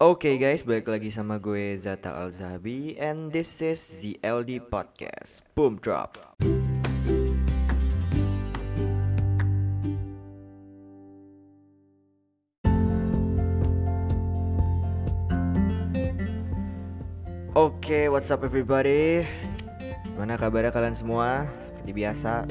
Oke 0.00 0.40
guys, 0.40 0.64
balik 0.64 0.88
lagi 0.88 1.12
sama 1.12 1.36
gue 1.36 1.76
Zata 1.76 2.16
Al 2.16 2.32
and 2.96 3.28
this 3.28 3.60
is 3.60 3.76
ZLD 3.76 4.64
Podcast. 4.72 5.44
Boom 5.52 5.76
drop. 5.76 6.16
Oke, 17.52 18.08
what's 18.08 18.32
up 18.32 18.40
everybody? 18.40 19.28
Gimana 20.16 20.40
kabarnya 20.40 20.72
kalian 20.72 20.96
semua? 20.96 21.44
Seperti 21.60 21.92
biasa, 21.92 22.48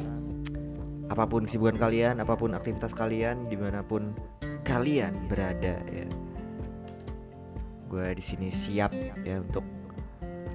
apa 1.10 1.26
pun 1.26 1.50
kesibukan 1.50 1.82
kalian, 1.82 2.22
apa 2.22 2.38
pun 2.38 2.54
aktivitas 2.54 2.94
kalian, 2.94 3.50
di 3.50 3.58
mana 3.58 3.82
pun 3.82 4.14
kalian 4.62 5.26
berada 5.26 5.82
ya. 5.90 6.19
Gue 7.90 8.14
di 8.14 8.22
sini 8.22 8.54
siap 8.54 8.94
ya 9.26 9.42
untuk 9.42 9.66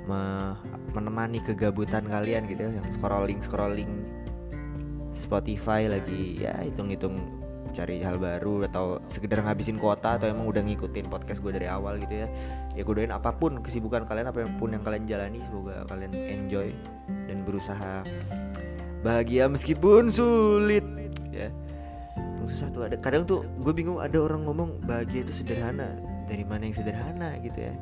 me- 0.07 0.55
menemani 0.95 1.43
kegabutan 1.43 2.07
kalian 2.07 2.47
gitu 2.47 2.71
ya, 2.71 2.71
yang 2.79 2.87
scrolling 2.87 3.43
scrolling 3.43 3.91
Spotify 5.11 5.91
lagi 5.91 6.43
ya 6.43 6.55
hitung-hitung 6.63 7.43
cari 7.75 7.99
hal 8.07 8.23
baru 8.23 8.71
atau 8.71 9.03
sekedar 9.11 9.43
ngabisin 9.43 9.83
kuota 9.83 10.15
atau 10.15 10.31
emang 10.31 10.47
udah 10.47 10.63
ngikutin 10.63 11.11
podcast 11.11 11.43
gue 11.43 11.51
dari 11.51 11.67
awal 11.67 11.99
gitu 11.99 12.23
ya. 12.23 12.31
Ya 12.79 12.87
gue 12.87 12.95
doain 12.95 13.11
apa 13.11 13.35
pun 13.35 13.59
kesibukan 13.59 14.07
kalian 14.07 14.31
apa 14.31 14.47
pun 14.55 14.71
yang 14.71 14.87
kalian 14.87 15.11
jalani 15.11 15.43
semoga 15.43 15.83
kalian 15.91 16.15
enjoy 16.15 16.71
dan 17.27 17.43
berusaha 17.43 18.07
bahagia 19.03 19.51
meskipun 19.51 20.07
sulit 20.07 20.87
ya. 21.35 21.51
Emang 22.15 22.47
susah 22.47 22.71
tuh 22.71 22.87
ada 22.87 22.95
kadang 22.95 23.27
tuh 23.27 23.43
gue 23.59 23.75
bingung 23.75 23.99
ada 23.99 24.23
orang 24.23 24.47
ngomong 24.47 24.79
bahagia 24.87 25.27
itu 25.27 25.35
sederhana 25.35 25.99
dari 26.25 26.45
mana 26.45 26.69
yang 26.69 26.77
sederhana 26.77 27.37
gitu 27.41 27.71
ya. 27.71 27.75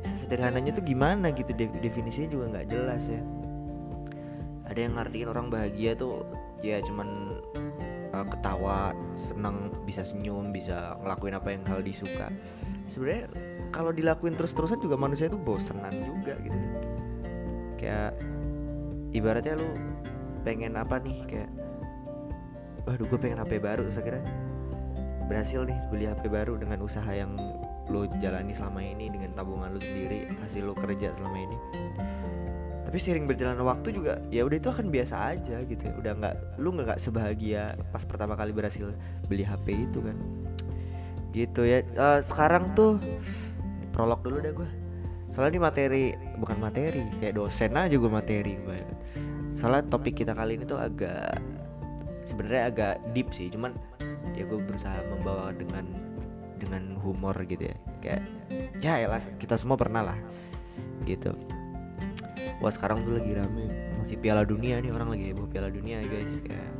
Sederhananya 0.00 0.72
tuh 0.72 0.84
gimana 0.84 1.28
gitu 1.34 1.52
de- 1.52 1.80
definisinya 1.82 2.28
juga 2.32 2.44
nggak 2.56 2.66
jelas 2.70 3.10
ya. 3.12 3.20
Ada 4.64 4.78
yang 4.80 4.92
ngartiin 4.96 5.28
orang 5.28 5.46
bahagia 5.52 5.92
tuh 5.92 6.24
ya 6.64 6.80
cuman 6.80 7.36
uh, 8.16 8.26
ketawa 8.32 8.96
senang 9.18 9.68
bisa 9.84 10.00
senyum 10.00 10.54
bisa 10.54 10.96
ngelakuin 11.04 11.36
apa 11.36 11.48
yang 11.52 11.62
hal 11.68 11.84
disuka 11.84 12.32
sebenarnya 12.88 13.28
kalau 13.74 13.90
dilakuin 13.90 14.38
terus-terusan 14.38 14.78
juga 14.78 14.94
manusia 14.94 15.26
itu 15.26 15.34
bosenan 15.34 15.92
juga 16.06 16.38
gitu. 16.40 16.58
Kayak 17.74 18.14
ibaratnya 19.10 19.58
lu 19.58 19.68
pengen 20.46 20.78
apa 20.78 21.02
nih? 21.02 21.18
Kayak 21.26 21.50
waduh 22.86 23.06
gue 23.08 23.18
pengen 23.18 23.40
HP 23.42 23.58
baru 23.58 23.82
terus 23.88 23.98
akhirnya 23.98 24.22
berhasil 25.26 25.64
nih 25.64 25.78
beli 25.88 26.04
HP 26.08 26.28
baru 26.28 26.60
dengan 26.60 26.84
usaha 26.84 27.08
yang 27.08 27.36
lo 27.88 28.08
jalani 28.20 28.52
selama 28.52 28.80
ini 28.80 29.08
dengan 29.12 29.32
tabungan 29.36 29.72
lo 29.72 29.80
sendiri 29.80 30.28
hasil 30.40 30.64
lo 30.64 30.74
kerja 30.76 31.12
selama 31.16 31.38
ini. 31.38 31.58
Tapi 32.84 32.98
sering 33.00 33.26
berjalan 33.26 33.58
waktu 33.64 33.90
juga 33.90 34.22
ya 34.30 34.46
udah 34.46 34.56
itu 34.60 34.70
akan 34.70 34.86
biasa 34.92 35.16
aja 35.34 35.56
gitu 35.66 35.82
ya. 35.82 35.92
Udah 35.98 36.12
nggak 36.14 36.34
lu 36.62 36.70
nggak 36.76 37.00
sebahagia 37.00 37.74
pas 37.90 38.04
pertama 38.06 38.38
kali 38.38 38.54
berhasil 38.54 38.92
beli 39.26 39.42
HP 39.42 39.90
itu 39.90 39.98
kan. 40.04 40.16
Gitu 41.34 41.62
ya. 41.66 41.82
Eh, 41.82 42.20
sekarang 42.22 42.76
tuh 42.78 43.02
prolog 43.94 44.20
dulu 44.26 44.42
deh 44.42 44.50
gue 44.50 44.70
soalnya 45.34 45.58
ini 45.58 45.60
materi 45.62 46.04
bukan 46.38 46.58
materi 46.62 47.02
kayak 47.18 47.34
dosen 47.34 47.74
aja 47.74 47.90
gue 47.90 48.10
materi 48.10 48.54
gue 48.54 48.78
soalnya 49.50 49.86
topik 49.90 50.22
kita 50.22 50.30
kali 50.30 50.58
ini 50.58 50.66
tuh 50.66 50.78
agak 50.78 51.38
sebenarnya 52.22 52.62
agak 52.70 52.94
deep 53.14 53.30
sih 53.30 53.50
cuman 53.50 53.74
ya 54.34 54.44
gue 54.46 54.58
berusaha 54.58 54.98
membawa 55.10 55.54
dengan 55.54 55.86
dengan 56.58 56.98
humor 57.02 57.34
gitu 57.46 57.70
ya. 57.70 57.76
Kayak 58.02 58.22
ya 58.82 58.94
elah 59.00 59.22
kita 59.38 59.58
semua 59.58 59.78
pernah 59.78 60.02
lah 60.02 60.18
gitu. 61.08 61.34
Wah 62.62 62.72
sekarang 62.72 63.02
tuh 63.02 63.18
lagi 63.18 63.34
rame 63.34 63.66
masih 63.98 64.20
Piala 64.20 64.44
Dunia 64.44 64.78
nih 64.78 64.92
orang 64.92 65.16
lagi 65.16 65.32
heboh 65.32 65.48
Piala 65.48 65.70
Dunia 65.70 66.02
guys. 66.06 66.42
Kayak 66.44 66.70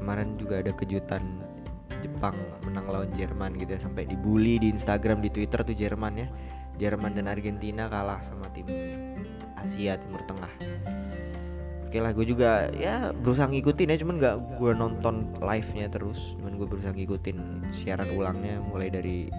kemarin 0.00 0.38
juga 0.38 0.62
ada 0.62 0.72
kejutan 0.72 1.22
Jepang 2.04 2.36
menang 2.68 2.86
lawan 2.86 3.10
Jerman 3.16 3.56
gitu 3.56 3.74
ya 3.74 3.80
sampai 3.80 4.04
dibully 4.04 4.60
di 4.60 4.68
Instagram 4.70 5.24
di 5.24 5.32
Twitter 5.32 5.64
tuh 5.64 5.76
Jerman 5.76 6.14
ya. 6.16 6.28
Jerman 6.76 7.16
dan 7.16 7.32
Argentina 7.32 7.88
kalah 7.88 8.20
sama 8.20 8.52
tim 8.52 8.68
Asia 9.56 9.96
Timur 9.96 10.20
Tengah 10.28 10.52
Oke 11.86 12.02
lah 12.02 12.10
gue 12.10 12.26
juga 12.26 12.66
ya 12.74 13.14
berusaha 13.14 13.46
ngikutin 13.46 13.94
ya 13.94 13.96
cuman 14.02 14.14
nggak 14.18 14.36
gue 14.58 14.72
nonton 14.74 15.30
live 15.38 15.70
nya 15.78 15.86
terus. 15.86 16.34
Cuman 16.34 16.58
gue 16.58 16.66
berusaha 16.66 16.90
ngikutin 16.90 17.70
siaran 17.70 18.10
ulangnya 18.10 18.58
mulai 18.58 18.90
dari 18.90 19.30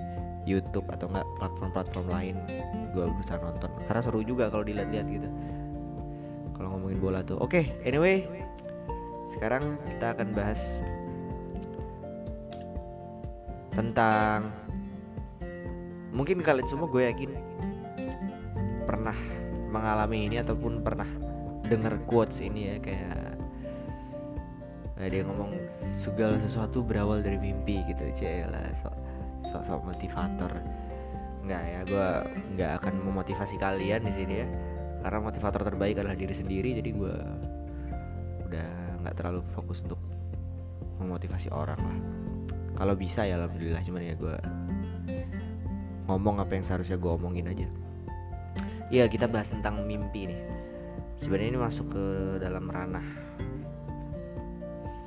YouTube 0.47 0.87
atau 0.87 1.11
enggak 1.11 1.27
platform-platform 1.43 2.07
lain 2.07 2.35
gue 2.95 3.03
berusaha 3.03 3.35
nonton. 3.43 3.67
Karena 3.83 4.01
seru 4.01 4.23
juga 4.23 4.47
kalau 4.47 4.63
dilihat-lihat 4.63 5.07
gitu. 5.11 5.27
Kalau 6.55 6.73
ngomongin 6.73 7.03
bola 7.03 7.19
tuh. 7.19 7.35
Oke 7.43 7.75
anyway 7.83 8.23
sekarang 9.27 9.75
kita 9.91 10.15
akan 10.15 10.31
bahas 10.31 10.79
tentang 13.75 14.55
mungkin 16.15 16.39
kalian 16.39 16.65
semua 16.65 16.87
gue 16.87 17.03
yakin 17.11 17.31
pernah 18.87 19.13
mengalami 19.67 20.31
ini 20.31 20.39
ataupun 20.39 20.79
pernah 20.79 21.05
dengar 21.67 21.99
quotes 22.07 22.39
ini 22.41 22.73
ya 22.73 22.77
kayak 22.79 23.37
ada 24.97 25.13
yang 25.13 25.29
ngomong 25.29 25.53
segala 25.69 26.41
sesuatu 26.41 26.81
berawal 26.81 27.21
dari 27.21 27.37
mimpi 27.37 27.85
gitu 27.85 28.09
cila 28.17 28.65
so, 28.73 28.89
so, 29.37 29.61
so 29.61 29.77
motivator. 29.85 30.49
Nggak 31.45 31.63
ya 31.63 31.79
gue 31.85 32.07
nggak 32.57 32.71
akan 32.81 32.93
memotivasi 33.05 33.61
kalian 33.61 34.01
di 34.03 34.13
sini 34.13 34.35
ya 34.41 34.47
karena 35.05 35.19
motivator 35.21 35.61
terbaik 35.61 36.01
adalah 36.01 36.17
diri 36.17 36.33
sendiri 36.33 36.81
jadi 36.81 36.89
gue 36.89 37.15
udah 38.49 38.69
nggak 39.05 39.15
terlalu 39.15 39.45
fokus 39.45 39.85
untuk 39.85 40.01
memotivasi 40.97 41.53
orang 41.53 41.77
lah. 41.77 41.99
Kalau 42.77 42.93
bisa 42.97 43.21
ya 43.29 43.37
alhamdulillah 43.37 43.85
cuman 43.85 44.01
ya 44.01 44.15
gue 44.17 44.35
ngomong 46.09 46.41
apa 46.41 46.57
yang 46.57 46.65
seharusnya 46.65 46.97
gue 46.97 47.11
omongin 47.13 47.45
aja. 47.45 47.69
Ya 48.89 49.05
kita 49.05 49.29
bahas 49.29 49.53
tentang 49.53 49.85
mimpi 49.85 50.31
nih 50.31 50.56
sebenarnya 51.17 51.57
ini 51.57 51.59
masuk 51.59 51.97
ke 51.97 52.05
dalam 52.37 52.69
ranah 52.69 53.03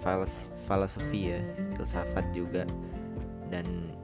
filos- 0.03 0.51
filosofi 0.53 1.31
ya 1.33 1.41
filsafat 1.79 2.35
juga. 2.35 2.67
Dan 3.47 3.95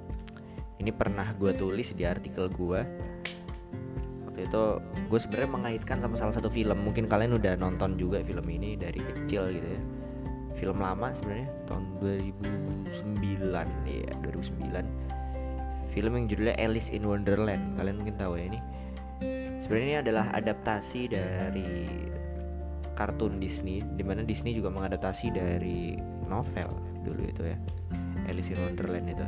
ini 0.78 0.94
pernah 0.94 1.26
gue 1.34 1.50
tulis 1.52 1.92
di 1.98 2.06
artikel 2.06 2.46
gue 2.46 2.80
waktu 4.30 4.40
itu 4.46 4.64
gue 5.10 5.18
sebenarnya 5.18 5.50
mengaitkan 5.50 5.98
sama 5.98 6.14
salah 6.14 6.32
satu 6.32 6.46
film. 6.46 6.78
Mungkin 6.78 7.10
kalian 7.10 7.34
udah 7.36 7.58
nonton 7.58 7.98
juga 7.98 8.22
film 8.22 8.46
ini 8.46 8.78
dari 8.78 9.02
kecil 9.02 9.50
gitu 9.50 9.68
ya. 9.68 9.82
Film 10.56 10.80
lama 10.80 11.12
sebenarnya 11.12 11.52
tahun 11.68 11.84
2009 12.00 13.52
ya 13.84 14.12
2009 14.24 15.16
film 15.96 16.12
yang 16.12 16.26
judulnya 16.28 16.56
Alice 16.60 16.92
in 16.92 17.08
Wonderland. 17.08 17.80
Kalian 17.80 17.96
mungkin 18.00 18.16
tahu 18.20 18.36
ya 18.36 18.52
ini 18.52 18.60
sebenarnya 19.60 19.86
ini 19.86 19.98
adalah 20.02 20.26
adaptasi 20.36 21.00
dari 21.10 21.70
kartun 22.96 23.36
Disney 23.36 23.84
di 23.84 24.02
mana 24.02 24.24
Disney 24.24 24.56
juga 24.56 24.72
mengadaptasi 24.72 25.26
dari 25.32 25.96
novel 26.24 26.70
dulu 27.04 27.22
itu 27.22 27.42
ya. 27.44 27.58
Alice 28.26 28.50
in 28.50 28.58
Wonderland 28.58 29.06
itu. 29.12 29.26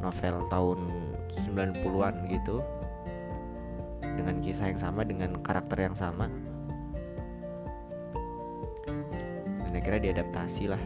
Novel 0.00 0.36
tahun 0.48 0.78
90-an 1.50 2.14
gitu. 2.32 2.64
Dengan 4.00 4.40
kisah 4.40 4.72
yang 4.72 4.80
sama 4.80 5.04
dengan 5.04 5.36
karakter 5.44 5.84
yang 5.84 5.96
sama. 5.98 6.30
Dan 9.68 9.72
akhirnya 9.76 10.10
diadaptasi 10.10 10.72
lah 10.72 10.82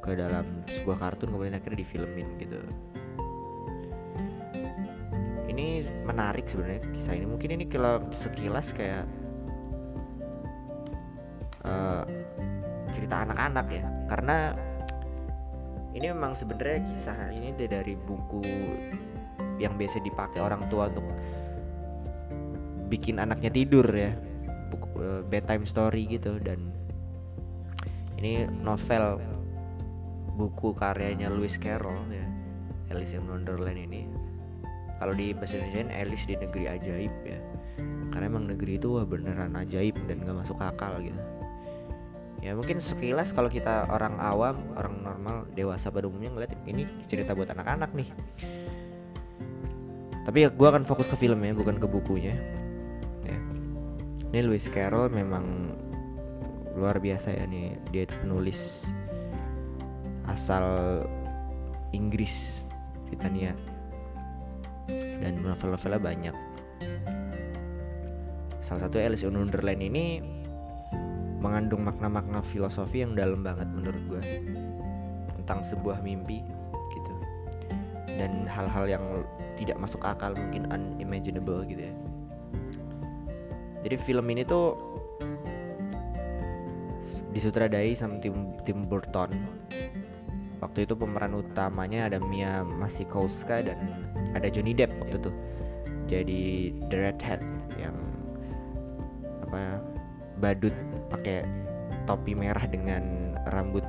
ke 0.00 0.16
dalam 0.16 0.64
sebuah 0.66 0.96
kartun 0.96 1.30
kemudian 1.30 1.54
akhirnya 1.60 1.84
difilmin 1.84 2.40
gitu 2.40 2.58
ini 5.60 5.84
menarik 6.08 6.48
sebenarnya 6.48 6.88
kisah 6.88 7.12
ini. 7.12 7.28
Mungkin 7.28 7.60
ini 7.60 7.64
kalau 7.68 8.08
sekilas 8.08 8.72
kayak 8.72 9.04
eh, 11.68 12.02
cerita 12.96 13.28
anak-anak 13.28 13.66
ya. 13.68 13.84
Karena 14.08 14.56
ini 15.92 16.06
memang 16.08 16.32
sebenarnya 16.32 16.80
kisah 16.88 17.28
ini 17.36 17.52
da- 17.52 17.68
dari 17.68 17.92
buku 17.92 18.40
yang 19.60 19.76
biasa 19.76 20.00
dipakai 20.00 20.40
orang 20.40 20.64
tua 20.72 20.88
untuk 20.88 21.04
bikin 22.88 23.20
anaknya 23.20 23.52
tidur 23.52 23.84
ya. 23.92 24.16
Buku 24.72 24.88
eh, 24.96 25.22
bedtime 25.28 25.68
story 25.68 26.08
gitu 26.08 26.40
dan 26.40 26.72
ini 28.16 28.48
novel 28.48 29.20
buku 30.36 30.72
karyanya 30.72 31.28
Lewis 31.28 31.60
Carroll 31.60 32.08
ya 32.08 32.24
Alice 32.92 33.16
in 33.16 33.24
Wonderland 33.28 33.76
ini 33.76 34.19
kalau 35.00 35.16
di 35.16 35.32
bahasa 35.32 35.56
Indonesia 35.56 35.96
Alice 35.96 36.28
di 36.28 36.36
negeri 36.36 36.64
ajaib 36.68 37.14
ya. 37.24 37.40
Karena 38.12 38.28
emang 38.28 38.44
negeri 38.52 38.76
itu 38.76 39.00
wah 39.00 39.08
beneran 39.08 39.56
ajaib 39.56 39.96
dan 40.04 40.20
gak 40.28 40.36
masuk 40.44 40.60
akal 40.60 40.92
gitu. 41.00 41.16
Ya 42.44 42.52
mungkin 42.52 42.80
sekilas 42.80 43.32
kalau 43.32 43.48
kita 43.48 43.88
orang 43.88 44.20
awam 44.20 44.60
orang 44.76 45.00
normal 45.00 45.36
dewasa 45.56 45.88
pada 45.88 46.08
umumnya 46.08 46.32
ngeliat 46.32 46.52
ini 46.68 46.84
cerita 47.08 47.32
buat 47.32 47.48
anak-anak 47.48 47.96
nih. 47.96 48.08
Tapi 50.24 50.38
ya 50.44 50.48
gue 50.52 50.68
akan 50.68 50.84
fokus 50.84 51.08
ke 51.08 51.16
filmnya 51.16 51.56
bukan 51.56 51.80
ke 51.80 51.88
bukunya. 51.88 52.36
Ya. 53.24 53.40
ini 54.36 54.40
Lewis 54.52 54.68
Carroll 54.68 55.08
memang 55.08 55.72
luar 56.76 57.00
biasa 57.00 57.32
ya 57.32 57.48
nih. 57.48 57.76
Dia 57.88 58.04
penulis 58.08 58.84
asal 60.28 60.64
Inggris 61.92 62.60
Britania 63.08 63.56
dan 65.20 65.32
novel-novelnya 65.42 66.00
banyak. 66.00 66.36
Salah 68.60 68.86
satu 68.86 69.02
Alice 69.02 69.26
in 69.26 69.34
Wonderland 69.34 69.82
ini 69.82 70.22
mengandung 71.40 71.82
makna-makna 71.82 72.44
filosofi 72.44 73.00
yang 73.02 73.16
dalam 73.16 73.40
banget 73.40 73.66
menurut 73.66 74.02
gue 74.06 74.22
tentang 75.40 75.64
sebuah 75.64 76.04
mimpi 76.04 76.44
gitu. 76.94 77.14
Dan 78.06 78.44
hal-hal 78.44 78.86
yang 78.86 79.04
tidak 79.56 79.80
masuk 79.80 80.04
akal 80.04 80.36
mungkin 80.36 80.68
unimaginable 80.70 81.64
gitu 81.64 81.88
ya. 81.88 81.94
Jadi 83.80 83.96
film 83.96 84.28
ini 84.28 84.44
tuh 84.44 84.76
disutradai 87.32 87.96
sama 87.96 88.20
tim 88.20 88.54
tim 88.68 88.84
Burton. 88.84 89.32
Waktu 90.60 90.84
itu 90.84 90.92
pemeran 90.92 91.40
utamanya 91.40 92.12
ada 92.12 92.20
Mia 92.20 92.60
Masikowska 92.60 93.64
dan 93.64 94.09
ada 94.34 94.46
Johnny 94.50 94.72
Depp 94.76 94.94
waktu 95.02 95.16
itu 95.18 95.30
jadi 96.10 96.42
The 96.90 96.96
Redhead 96.98 97.40
yang 97.78 97.94
apa 99.46 99.78
badut 100.42 100.74
pakai 101.10 101.46
topi 102.06 102.34
merah 102.34 102.66
dengan 102.66 103.34
rambut 103.50 103.86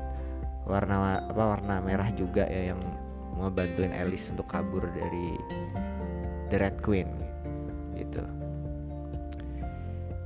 warna 0.70 1.26
apa 1.26 1.44
warna 1.58 1.82
merah 1.82 2.10
juga 2.14 2.46
ya 2.46 2.74
yang 2.74 2.82
mau 3.34 3.50
bantuin 3.50 3.90
Alice 3.96 4.30
untuk 4.30 4.46
kabur 4.46 4.86
dari 4.94 5.34
The 6.54 6.58
Red 6.62 6.78
Queen 6.86 7.10
gitu. 7.98 8.22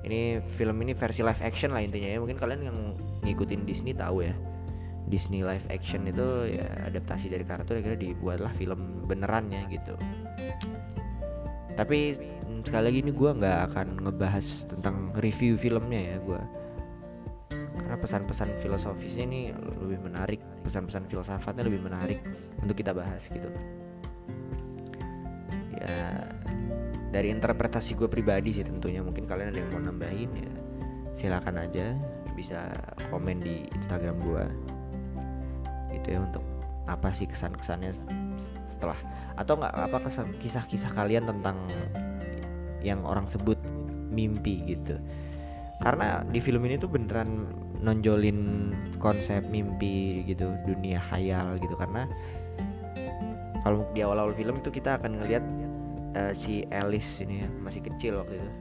Ini 0.05 0.37
film 0.45 0.77
ini 0.85 0.93
versi 0.93 1.25
live 1.25 1.41
action 1.41 1.73
lah 1.73 1.81
intinya 1.81 2.09
ya. 2.11 2.17
Mungkin 2.21 2.37
kalian 2.37 2.61
yang 2.61 2.77
ngikutin 3.25 3.65
Disney 3.65 3.97
tahu 3.97 4.21
ya. 4.21 4.35
Disney 5.05 5.45
live 5.45 5.65
action 5.69 6.09
itu 6.09 6.57
ya 6.57 6.65
adaptasi 6.89 7.29
dari 7.29 7.45
kartun 7.45 7.77
akhirnya 7.77 8.09
dibuatlah 8.09 8.53
film 8.53 9.05
benerannya 9.05 9.69
gitu. 9.69 9.93
Tapi 11.75 12.15
sekali 12.65 12.83
lagi 12.89 12.99
ini 13.05 13.11
gue 13.13 13.31
nggak 13.37 13.59
akan 13.71 13.87
ngebahas 14.09 14.45
tentang 14.65 15.13
review 15.21 15.53
filmnya 15.53 16.15
ya 16.15 16.17
gue 16.17 16.41
karena 17.75 18.01
pesan-pesan 18.01 18.57
filosofisnya 18.57 19.23
ini 19.29 19.41
lebih 19.53 20.01
menarik 20.09 20.41
pesan-pesan 20.65 21.05
filsafatnya 21.05 21.69
lebih 21.69 21.85
menarik 21.85 22.23
untuk 22.57 22.73
kita 22.73 22.95
bahas 22.95 23.29
gitu. 23.29 23.45
Ya 25.77 26.25
dari 27.13 27.29
interpretasi 27.29 27.93
gue 27.93 28.09
pribadi 28.09 28.51
sih 28.55 28.65
tentunya 28.65 29.05
mungkin 29.05 29.29
kalian 29.29 29.53
ada 29.53 29.59
yang 29.61 29.71
mau 29.71 29.83
nambahin 29.85 30.31
ya 30.33 30.51
silakan 31.15 31.61
aja 31.61 31.95
bisa 32.35 32.73
komen 33.07 33.39
di 33.39 33.63
Instagram 33.71 34.19
gue 34.19 34.43
gitu 36.01 36.15
ya 36.15 36.19
untuk 36.23 36.43
apa 36.85 37.09
sih 37.09 37.25
kesan-kesannya 37.25 37.91
setelah 38.69 38.97
atau 39.35 39.57
nggak 39.57 39.73
apa 39.73 39.97
kesan 40.05 40.37
kisah-kisah 40.37 40.93
kalian 40.93 41.27
tentang 41.27 41.57
yang 42.85 43.01
orang 43.01 43.25
sebut 43.25 43.57
mimpi 44.13 44.63
gitu. 44.69 44.95
Karena 45.81 46.23
di 46.23 46.39
film 46.39 46.63
ini 46.63 46.79
tuh 46.79 46.87
beneran 46.87 47.51
nonjolin 47.83 48.71
konsep 49.01 49.43
mimpi 49.49 50.23
gitu 50.23 50.55
dunia 50.63 51.01
khayal 51.01 51.59
gitu. 51.59 51.75
Karena 51.75 52.07
kalau 53.65 53.83
di 53.91 54.05
awal-awal 54.05 54.31
film 54.37 54.61
itu 54.61 54.71
kita 54.71 55.01
akan 55.01 55.19
ngelihat 55.19 55.43
uh, 56.15 56.31
si 56.31 56.63
Alice 56.69 57.25
ini 57.25 57.43
ya, 57.43 57.49
masih 57.59 57.83
kecil 57.83 58.21
waktu 58.21 58.39
itu. 58.39 58.51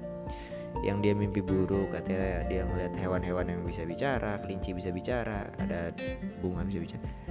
Yang 0.82 0.98
dia 1.06 1.12
mimpi 1.14 1.38
buruk 1.38 1.94
katanya 1.94 2.42
dia 2.50 2.66
ngelihat 2.66 2.98
hewan-hewan 2.98 3.46
yang 3.46 3.62
bisa 3.62 3.86
bicara 3.86 4.42
kelinci 4.42 4.74
bisa 4.74 4.90
bicara 4.90 5.46
ada 5.62 5.94
bunga 6.42 6.66
bisa 6.66 6.82
bicara 6.82 7.23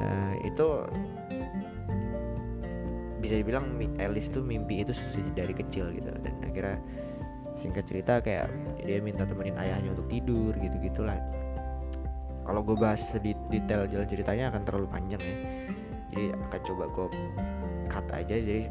uh, 0.00 0.34
itu 0.42 0.66
bisa 3.20 3.36
dibilang 3.36 3.76
Alice 4.00 4.32
tuh 4.32 4.40
mimpi 4.40 4.80
itu 4.80 4.96
dari 5.36 5.52
kecil 5.52 5.92
gitu. 5.92 6.08
Dan 6.24 6.34
akhirnya 6.40 6.80
singkat 7.54 7.84
cerita 7.84 8.24
kayak 8.24 8.48
dia 8.80 9.04
minta 9.04 9.28
temenin 9.28 9.54
ayahnya 9.60 9.92
untuk 9.92 10.08
tidur 10.08 10.56
gitu 10.56 10.76
gitulah. 10.80 11.20
Kalau 12.40 12.64
gue 12.64 12.74
bahas 12.74 13.04
detail 13.52 13.86
jalan 13.86 14.08
ceritanya 14.08 14.48
akan 14.50 14.62
terlalu 14.64 14.88
panjang 14.88 15.22
ya. 15.22 15.36
Jadi 16.10 16.24
akan 16.34 16.60
coba 16.66 16.84
gue 16.90 17.06
cut 17.86 18.06
aja. 18.16 18.36
Jadi 18.40 18.62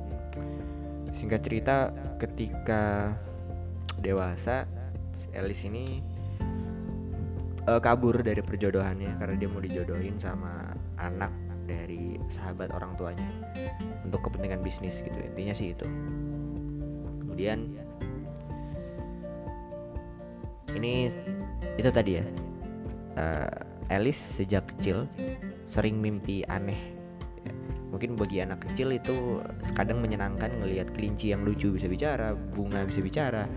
singkat 1.14 1.42
cerita 1.46 1.94
ketika 2.18 3.14
dewasa 4.02 4.66
Alice 5.36 5.68
ini 5.70 6.02
uh, 7.70 7.82
kabur 7.82 8.26
dari 8.26 8.42
perjodohannya 8.42 9.20
karena 9.22 9.36
dia 9.38 9.50
mau 9.52 9.62
dijodohin 9.62 10.18
sama 10.18 10.69
anak 11.00 11.32
dari 11.70 12.18
sahabat 12.26 12.74
orang 12.74 12.98
tuanya 12.98 13.30
untuk 14.02 14.26
kepentingan 14.26 14.66
bisnis 14.66 15.06
gitu. 15.06 15.18
Intinya 15.22 15.54
sih 15.54 15.78
itu. 15.78 15.86
Kemudian 17.24 17.78
ini 20.74 21.14
itu 21.78 21.90
tadi 21.94 22.12
ya. 22.18 22.26
Uh, 23.20 23.52
Alice 23.90 24.22
sejak 24.42 24.70
kecil 24.76 25.10
sering 25.66 25.98
mimpi 25.98 26.46
aneh. 26.46 26.98
Mungkin 27.90 28.14
bagi 28.14 28.38
anak 28.46 28.70
kecil 28.70 28.94
itu 28.94 29.42
kadang 29.74 29.98
menyenangkan 29.98 30.62
ngelihat 30.62 30.94
kelinci 30.94 31.34
yang 31.34 31.42
lucu 31.42 31.74
bisa 31.74 31.90
bicara 31.90 32.38
bunga 32.38 32.86
bisa 32.86 33.02
bicara. 33.02 33.50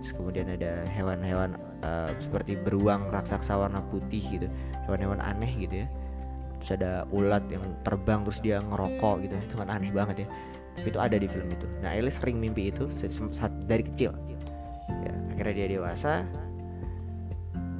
Terus 0.00 0.12
kemudian 0.16 0.52
ada 0.52 0.84
hewan-hewan 0.92 1.56
uh, 1.80 2.12
seperti 2.20 2.60
beruang 2.60 3.08
raksasa 3.08 3.56
warna 3.56 3.80
putih 3.88 4.20
gitu. 4.20 4.48
Hewan-hewan 4.84 5.20
aneh 5.24 5.52
gitu 5.56 5.84
ya 5.84 5.88
terus 6.60 6.76
ada 6.76 7.08
ulat 7.08 7.42
yang 7.48 7.64
terbang 7.82 8.20
terus 8.20 8.38
dia 8.44 8.60
ngerokok 8.60 9.14
gitu. 9.24 9.34
Itu 9.40 9.54
kan 9.56 9.72
aneh 9.72 9.88
banget 9.90 10.24
ya. 10.24 10.28
Tapi 10.76 10.86
itu 10.92 11.00
ada 11.00 11.16
di 11.16 11.26
film 11.26 11.48
itu. 11.50 11.66
Nah 11.80 11.96
Alice 11.96 12.20
sering 12.20 12.36
mimpi 12.36 12.68
itu 12.68 12.86
saat 13.32 13.50
dari 13.64 13.82
kecil. 13.82 14.12
Ya 15.02 15.12
akhirnya 15.34 15.54
dia 15.64 15.66
dewasa 15.80 16.22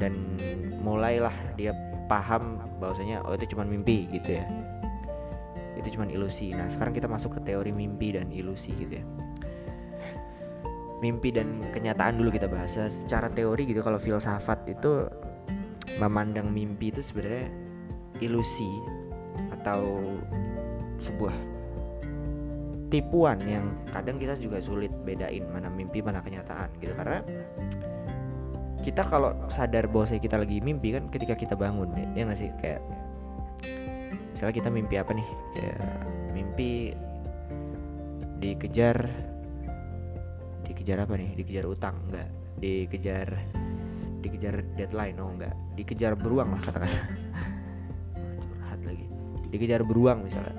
dan 0.01 0.17
mulailah 0.81 1.33
dia 1.61 1.77
paham 2.09 2.59
bahwasanya 2.81 3.21
oh 3.29 3.37
itu 3.37 3.53
cuma 3.53 3.69
mimpi 3.69 4.09
gitu 4.11 4.41
ya. 4.41 4.45
Itu 5.77 6.01
cuma 6.01 6.09
ilusi. 6.09 6.57
Nah 6.57 6.67
sekarang 6.73 6.97
kita 6.97 7.07
masuk 7.07 7.37
ke 7.37 7.53
teori 7.53 7.71
mimpi 7.71 8.17
dan 8.17 8.33
ilusi 8.33 8.73
gitu 8.75 9.01
ya. 9.01 9.05
Mimpi 11.01 11.33
dan 11.33 11.65
kenyataan 11.73 12.21
dulu 12.21 12.29
kita 12.33 12.49
bahas. 12.49 12.77
Secara 12.77 13.33
teori 13.33 13.65
gitu 13.69 13.81
kalau 13.81 13.97
filsafat 13.97 14.69
itu 14.69 15.09
memandang 15.97 16.49
mimpi 16.53 16.93
itu 16.93 17.01
sebenarnya 17.01 17.70
ilusi 18.21 18.69
atau 19.61 20.01
sebuah 21.01 21.33
tipuan 22.91 23.39
yang 23.47 23.71
kadang 23.95 24.19
kita 24.19 24.35
juga 24.37 24.59
sulit 24.59 24.91
bedain 25.07 25.47
mana 25.49 25.71
mimpi 25.71 26.05
mana 26.05 26.21
kenyataan 26.21 26.69
gitu. 26.83 26.93
Karena 26.93 27.23
kita 28.81 29.05
kalau 29.07 29.37
sadar 29.53 29.87
bahwa 29.89 30.09
kita 30.09 30.37
lagi 30.41 30.59
mimpi 30.61 30.97
kan 30.97 31.07
ketika 31.13 31.37
kita 31.37 31.55
bangun 31.55 31.93
ya, 31.95 32.07
ya 32.17 32.23
gak 32.29 32.39
sih? 32.41 32.51
Kayak 32.59 32.83
misalnya 34.35 34.55
kita 34.57 34.69
mimpi 34.69 34.95
apa 34.99 35.13
nih? 35.15 35.29
Kayak 35.55 35.81
mimpi 36.35 36.71
dikejar 38.41 38.97
dikejar 40.67 40.99
apa 41.07 41.15
nih? 41.17 41.31
Dikejar 41.39 41.65
utang 41.69 41.97
enggak 42.11 42.29
dikejar 42.61 43.29
dikejar 44.21 44.61
deadline 44.77 45.17
oh 45.17 45.33
enggak 45.33 45.57
dikejar 45.81 46.13
beruang 46.13 46.53
lah 46.53 46.61
katakan 46.61 46.93
dikejar 49.51 49.83
beruang 49.83 50.25
misalnya. 50.25 50.55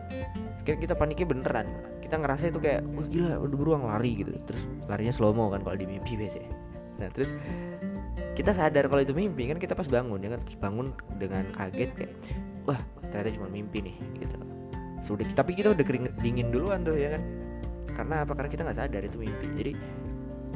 Kita 0.62 0.93
paniknya 0.93 1.25
beneran. 1.25 1.67
Kita 2.03 2.21
ngerasa 2.21 2.51
itu 2.51 2.60
kayak 2.62 2.86
wah 2.93 3.07
gila 3.07 3.39
udah 3.39 3.57
beruang 3.57 3.83
lari 3.88 4.21
gitu. 4.21 4.36
Terus 4.45 4.69
larinya 4.86 5.15
slow 5.15 5.33
mo 5.33 5.50
kan 5.50 5.63
kalau 5.65 5.79
di 5.79 5.88
mimpi 5.89 6.19
biasanya. 6.19 6.51
Nah 7.01 7.10
terus 7.10 7.33
kita 8.38 8.53
sadar 8.53 8.86
kalau 8.91 9.01
itu 9.01 9.15
mimpi 9.15 9.50
kan 9.50 9.57
kita 9.57 9.74
pas 9.74 9.88
bangun 9.89 10.21
ya 10.21 10.29
kan? 10.38 10.39
Terus 10.45 10.57
bangun 10.62 10.93
dengan 11.17 11.48
kaget 11.55 11.91
kayak 11.98 12.13
wah 12.67 12.77
ternyata 13.10 13.41
cuma 13.41 13.48
mimpi 13.50 13.81
nih 13.81 13.95
gitu. 14.21 14.38
Sudah 15.01 15.25
tapi 15.33 15.57
kita 15.57 15.74
udah 15.74 15.81
keringet 15.81 16.13
dingin 16.21 16.53
duluan 16.53 16.86
tuh 16.86 16.93
ya 16.93 17.17
kan? 17.17 17.24
Karena 17.91 18.15
apa? 18.21 18.38
Karena 18.38 18.50
kita 18.53 18.62
nggak 18.67 18.77
sadar 18.77 19.01
itu 19.01 19.17
mimpi. 19.17 19.48
Jadi 19.57 19.71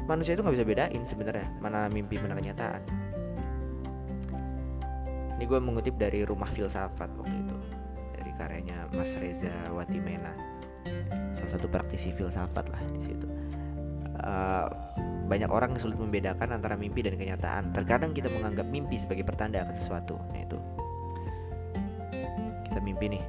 manusia 0.06 0.38
itu 0.38 0.46
nggak 0.46 0.56
bisa 0.62 0.65
bedain 0.70 1.01
sebenarnya 1.01 1.48
mana 1.65 1.89
mimpi 1.89 2.22
mana 2.22 2.38
kenyataan. 2.38 2.82
Ini 5.36 5.44
gue 5.50 5.60
mengutip 5.60 5.98
dari 5.98 6.24
rumah 6.24 6.48
filsafat 6.48 7.10
waktu 7.18 7.36
itu 7.42 7.58
karyanya 8.36 8.88
Mas 8.94 9.15
Reza 9.18 9.51
Watimena. 9.72 10.32
Salah 11.34 11.51
satu 11.58 11.68
praktisi 11.72 12.12
filsafat 12.13 12.68
lah 12.70 12.82
di 12.92 13.01
situ. 13.01 13.27
Uh, 14.15 14.68
banyak 15.25 15.50
orang 15.50 15.74
yang 15.74 15.82
sulit 15.82 15.98
membedakan 15.98 16.56
antara 16.56 16.77
mimpi 16.77 17.01
dan 17.01 17.18
kenyataan. 17.18 17.74
Terkadang 17.74 18.13
kita 18.13 18.30
menganggap 18.30 18.68
mimpi 18.70 18.96
sebagai 19.01 19.25
pertanda 19.25 19.65
akan 19.65 19.75
sesuatu. 19.75 20.15
Nah 20.32 20.42
itu. 20.46 20.60
Kita 22.70 22.80
mimpi 22.84 23.18
nih. 23.18 23.24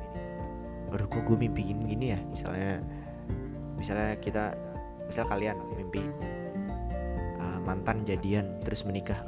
Aduh 0.93 1.09
kok 1.09 1.23
gue 1.25 1.37
mimpi 1.37 1.73
gini, 1.73 1.83
gini 1.93 2.07
ya? 2.15 2.21
Misalnya 2.31 2.81
Misalnya 3.77 4.17
kita 4.17 4.57
Misal 5.05 5.29
kalian 5.29 5.61
mimpi 5.77 6.01
uh, 7.37 7.59
Mantan 7.61 8.01
jadian 8.07 8.63
Terus 8.65 8.87
menikah. 8.89 9.19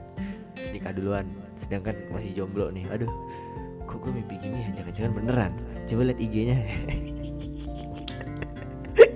Nikah 0.74 0.90
duluan 0.90 1.30
Sedangkan 1.54 1.94
masih 2.10 2.34
jomblo 2.34 2.74
nih. 2.74 2.90
Aduh 2.90 3.12
Kok 3.86 3.98
gue 4.02 4.12
mimpi 4.12 4.34
gini? 4.42 4.66
Ya 4.66 4.70
Jangan-jangan 4.82 5.12
beneran. 5.14 5.52
Coba 5.86 6.02
lihat 6.10 6.18
IG-nya 6.18 6.58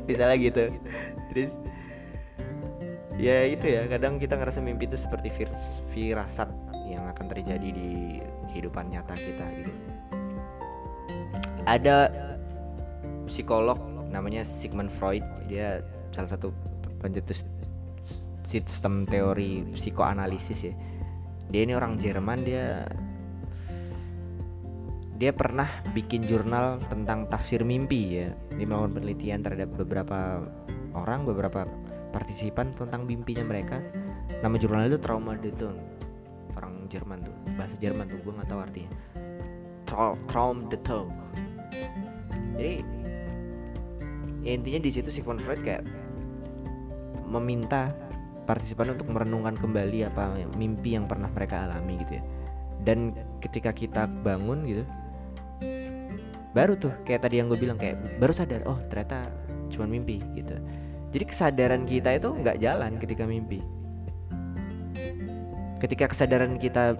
Misalnya 0.06 0.38
gitu 0.46 0.62
Terus 1.30 1.50
ya 3.20 3.44
itu 3.44 3.68
ya 3.68 3.84
kadang 3.84 4.16
kita 4.16 4.40
ngerasa 4.40 4.64
mimpi 4.64 4.88
itu 4.88 4.96
seperti 4.96 5.28
firasat 5.92 6.48
yang 6.88 7.04
akan 7.06 7.26
terjadi 7.28 7.68
di 7.68 8.18
kehidupan 8.50 8.90
nyata 8.90 9.14
kita 9.14 9.44
gitu. 9.60 9.72
Ada 11.68 12.10
psikolog 13.28 13.78
namanya 14.10 14.42
Sigmund 14.42 14.90
Freud. 14.90 15.22
Dia 15.46 15.84
salah 16.10 16.34
satu 16.34 16.50
pencetus 16.98 17.46
sistem 18.42 19.06
teori 19.06 19.68
psikoanalisis 19.70 20.66
ya. 20.66 20.74
Dia 21.52 21.62
ini 21.62 21.78
orang 21.78 21.94
Jerman 22.00 22.42
dia 22.42 22.82
dia 25.20 25.36
pernah 25.36 25.68
bikin 25.92 26.24
jurnal 26.24 26.80
tentang 26.88 27.28
tafsir 27.28 27.60
mimpi 27.60 28.24
ya. 28.24 28.32
Dia 28.56 28.64
melakukan 28.64 28.96
penelitian 28.96 29.44
terhadap 29.44 29.68
beberapa 29.76 30.40
orang 30.96 31.28
beberapa 31.28 31.68
partisipan 32.08 32.72
tentang 32.72 33.04
mimpinya 33.04 33.44
mereka. 33.44 33.84
Nama 34.40 34.56
jurnal 34.56 34.88
itu 34.88 34.96
Trauma 34.96 35.36
Detun 35.36 35.76
orang 36.56 36.88
Jerman 36.88 37.20
tuh 37.20 37.36
bahasa 37.54 37.76
Jerman 37.76 38.08
tuh 38.08 38.16
gue 38.24 38.32
nggak 38.32 38.48
tahu 38.48 38.60
artinya. 38.64 38.90
Tra 39.84 40.16
Traum 40.24 40.72
Detun 40.72 41.12
jadi 42.56 42.80
ya 44.40 44.52
intinya 44.56 44.80
di 44.80 44.90
situ 44.92 45.12
Sigmund 45.12 45.44
Freud 45.44 45.60
kayak 45.60 45.84
meminta 47.28 47.92
partisipan 48.48 48.96
untuk 48.96 49.12
merenungkan 49.12 49.54
kembali 49.60 50.08
apa 50.08 50.48
mimpi 50.56 50.96
yang 50.96 51.04
pernah 51.04 51.28
mereka 51.28 51.68
alami 51.68 52.00
gitu 52.08 52.16
ya. 52.16 52.24
Dan 52.80 53.12
ketika 53.44 53.76
kita 53.76 54.08
bangun 54.08 54.64
gitu 54.64 54.84
baru 56.50 56.74
tuh 56.74 56.92
kayak 57.06 57.26
tadi 57.26 57.38
yang 57.38 57.46
gue 57.46 57.58
bilang 57.58 57.78
kayak 57.78 57.98
baru 58.18 58.34
sadar 58.34 58.66
oh 58.66 58.78
ternyata 58.90 59.30
cuma 59.70 59.86
mimpi 59.86 60.18
gitu. 60.34 60.58
Jadi 61.10 61.24
kesadaran 61.26 61.82
kita 61.86 62.18
itu 62.18 62.30
nggak 62.30 62.58
jalan 62.62 62.98
ketika 62.98 63.26
mimpi. 63.26 63.62
Ketika 65.82 66.10
kesadaran 66.10 66.58
kita 66.58 66.94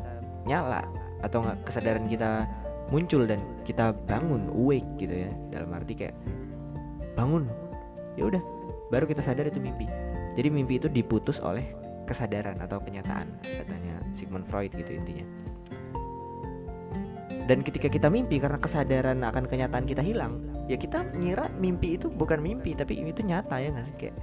nyala 0.47 0.87
atau 1.21 1.45
nggak 1.45 1.69
kesadaran 1.69 2.07
kita 2.11 2.49
muncul 2.91 3.23
dan 3.29 3.39
kita 3.63 3.95
bangun 4.07 4.51
awake 4.51 4.87
gitu 4.99 5.27
ya. 5.27 5.31
Dalam 5.51 5.71
arti 5.75 5.95
kayak 5.95 6.17
bangun 7.15 7.47
ya 8.19 8.27
udah 8.27 8.43
baru 8.91 9.07
kita 9.07 9.23
sadar 9.23 9.47
itu 9.47 9.63
mimpi. 9.63 9.87
Jadi 10.35 10.49
mimpi 10.51 10.79
itu 10.79 10.87
diputus 10.87 11.43
oleh 11.43 11.67
kesadaran 12.11 12.59
atau 12.59 12.83
kenyataan 12.83 13.31
katanya 13.43 14.03
Sigmund 14.11 14.43
Freud 14.43 14.75
gitu 14.75 14.99
intinya 14.99 15.23
dan 17.51 17.67
ketika 17.67 17.91
kita 17.91 18.07
mimpi 18.07 18.39
karena 18.39 18.63
kesadaran 18.63 19.27
akan 19.27 19.51
kenyataan 19.51 19.83
kita 19.83 19.99
hilang 20.07 20.39
ya 20.71 20.79
kita 20.79 21.03
ngira 21.19 21.51
mimpi 21.59 21.99
itu 21.99 22.07
bukan 22.07 22.39
mimpi 22.39 22.79
tapi 22.79 23.03
itu 23.03 23.27
nyata 23.27 23.59
ya 23.59 23.75
nggak 23.75 23.87
sih? 23.91 23.97
Kayak 23.99 24.17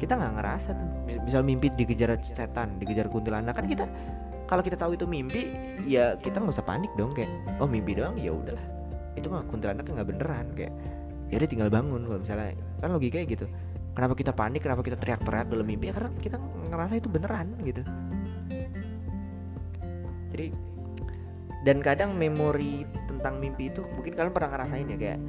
kita 0.00 0.16
nggak 0.16 0.32
ngerasa 0.40 0.70
tuh. 0.80 0.88
Misal 1.20 1.44
mimpi 1.44 1.68
dikejar 1.68 2.16
setan 2.24 2.80
dikejar 2.80 3.12
kuntilanak 3.12 3.52
kan 3.52 3.68
kita 3.68 3.84
kalau 4.48 4.64
kita 4.64 4.80
tahu 4.80 4.96
itu 4.96 5.04
mimpi 5.04 5.52
ya 5.84 6.16
kita 6.16 6.40
nggak 6.40 6.56
usah 6.56 6.64
panik 6.64 6.88
dong 6.96 7.12
kayak 7.12 7.28
oh 7.60 7.68
mimpi 7.68 7.92
doang? 7.92 8.16
Ya 8.16 8.32
udahlah. 8.32 8.64
Itu 9.12 9.28
mah 9.28 9.44
kuntilanak 9.44 9.84
nggak 9.84 10.08
beneran 10.16 10.56
kayak 10.56 10.72
ya 11.28 11.36
dia 11.44 11.44
tinggal 11.44 11.68
bangun 11.68 12.08
kalau 12.08 12.24
misalnya 12.24 12.56
kan 12.80 12.88
logikanya 12.88 13.28
gitu. 13.28 13.44
Kenapa 13.92 14.16
kita 14.16 14.32
panik 14.32 14.64
kenapa 14.64 14.80
kita 14.80 14.96
teriak-teriak 14.96 15.52
dalam 15.52 15.68
mimpi? 15.68 15.92
Ya 15.92 15.94
karena 16.00 16.10
kita 16.24 16.40
ngerasa 16.72 16.96
itu 16.96 17.12
beneran 17.12 17.52
gitu. 17.68 17.84
Jadi 20.32 20.70
dan 21.64 21.84
kadang 21.84 22.16
memori 22.16 22.88
tentang 23.04 23.36
mimpi 23.36 23.68
itu 23.68 23.84
mungkin 23.92 24.16
kalian 24.16 24.32
pernah 24.32 24.50
ngerasain 24.56 24.88
ya 24.88 24.96
kayak 24.96 25.20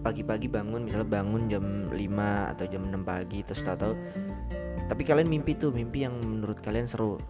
pagi-pagi 0.00 0.48
bangun 0.48 0.86
misalnya 0.86 1.08
bangun 1.10 1.50
jam 1.50 1.64
5 1.92 2.52
atau 2.56 2.64
jam 2.70 2.82
6 2.88 3.02
pagi 3.04 3.44
terus 3.44 3.60
tahu-tahu 3.66 3.94
tapi 4.88 5.04
kalian 5.04 5.28
mimpi 5.28 5.52
tuh 5.52 5.70
mimpi 5.70 6.08
yang 6.08 6.16
menurut 6.16 6.64
kalian 6.64 6.88
seru. 6.88 7.20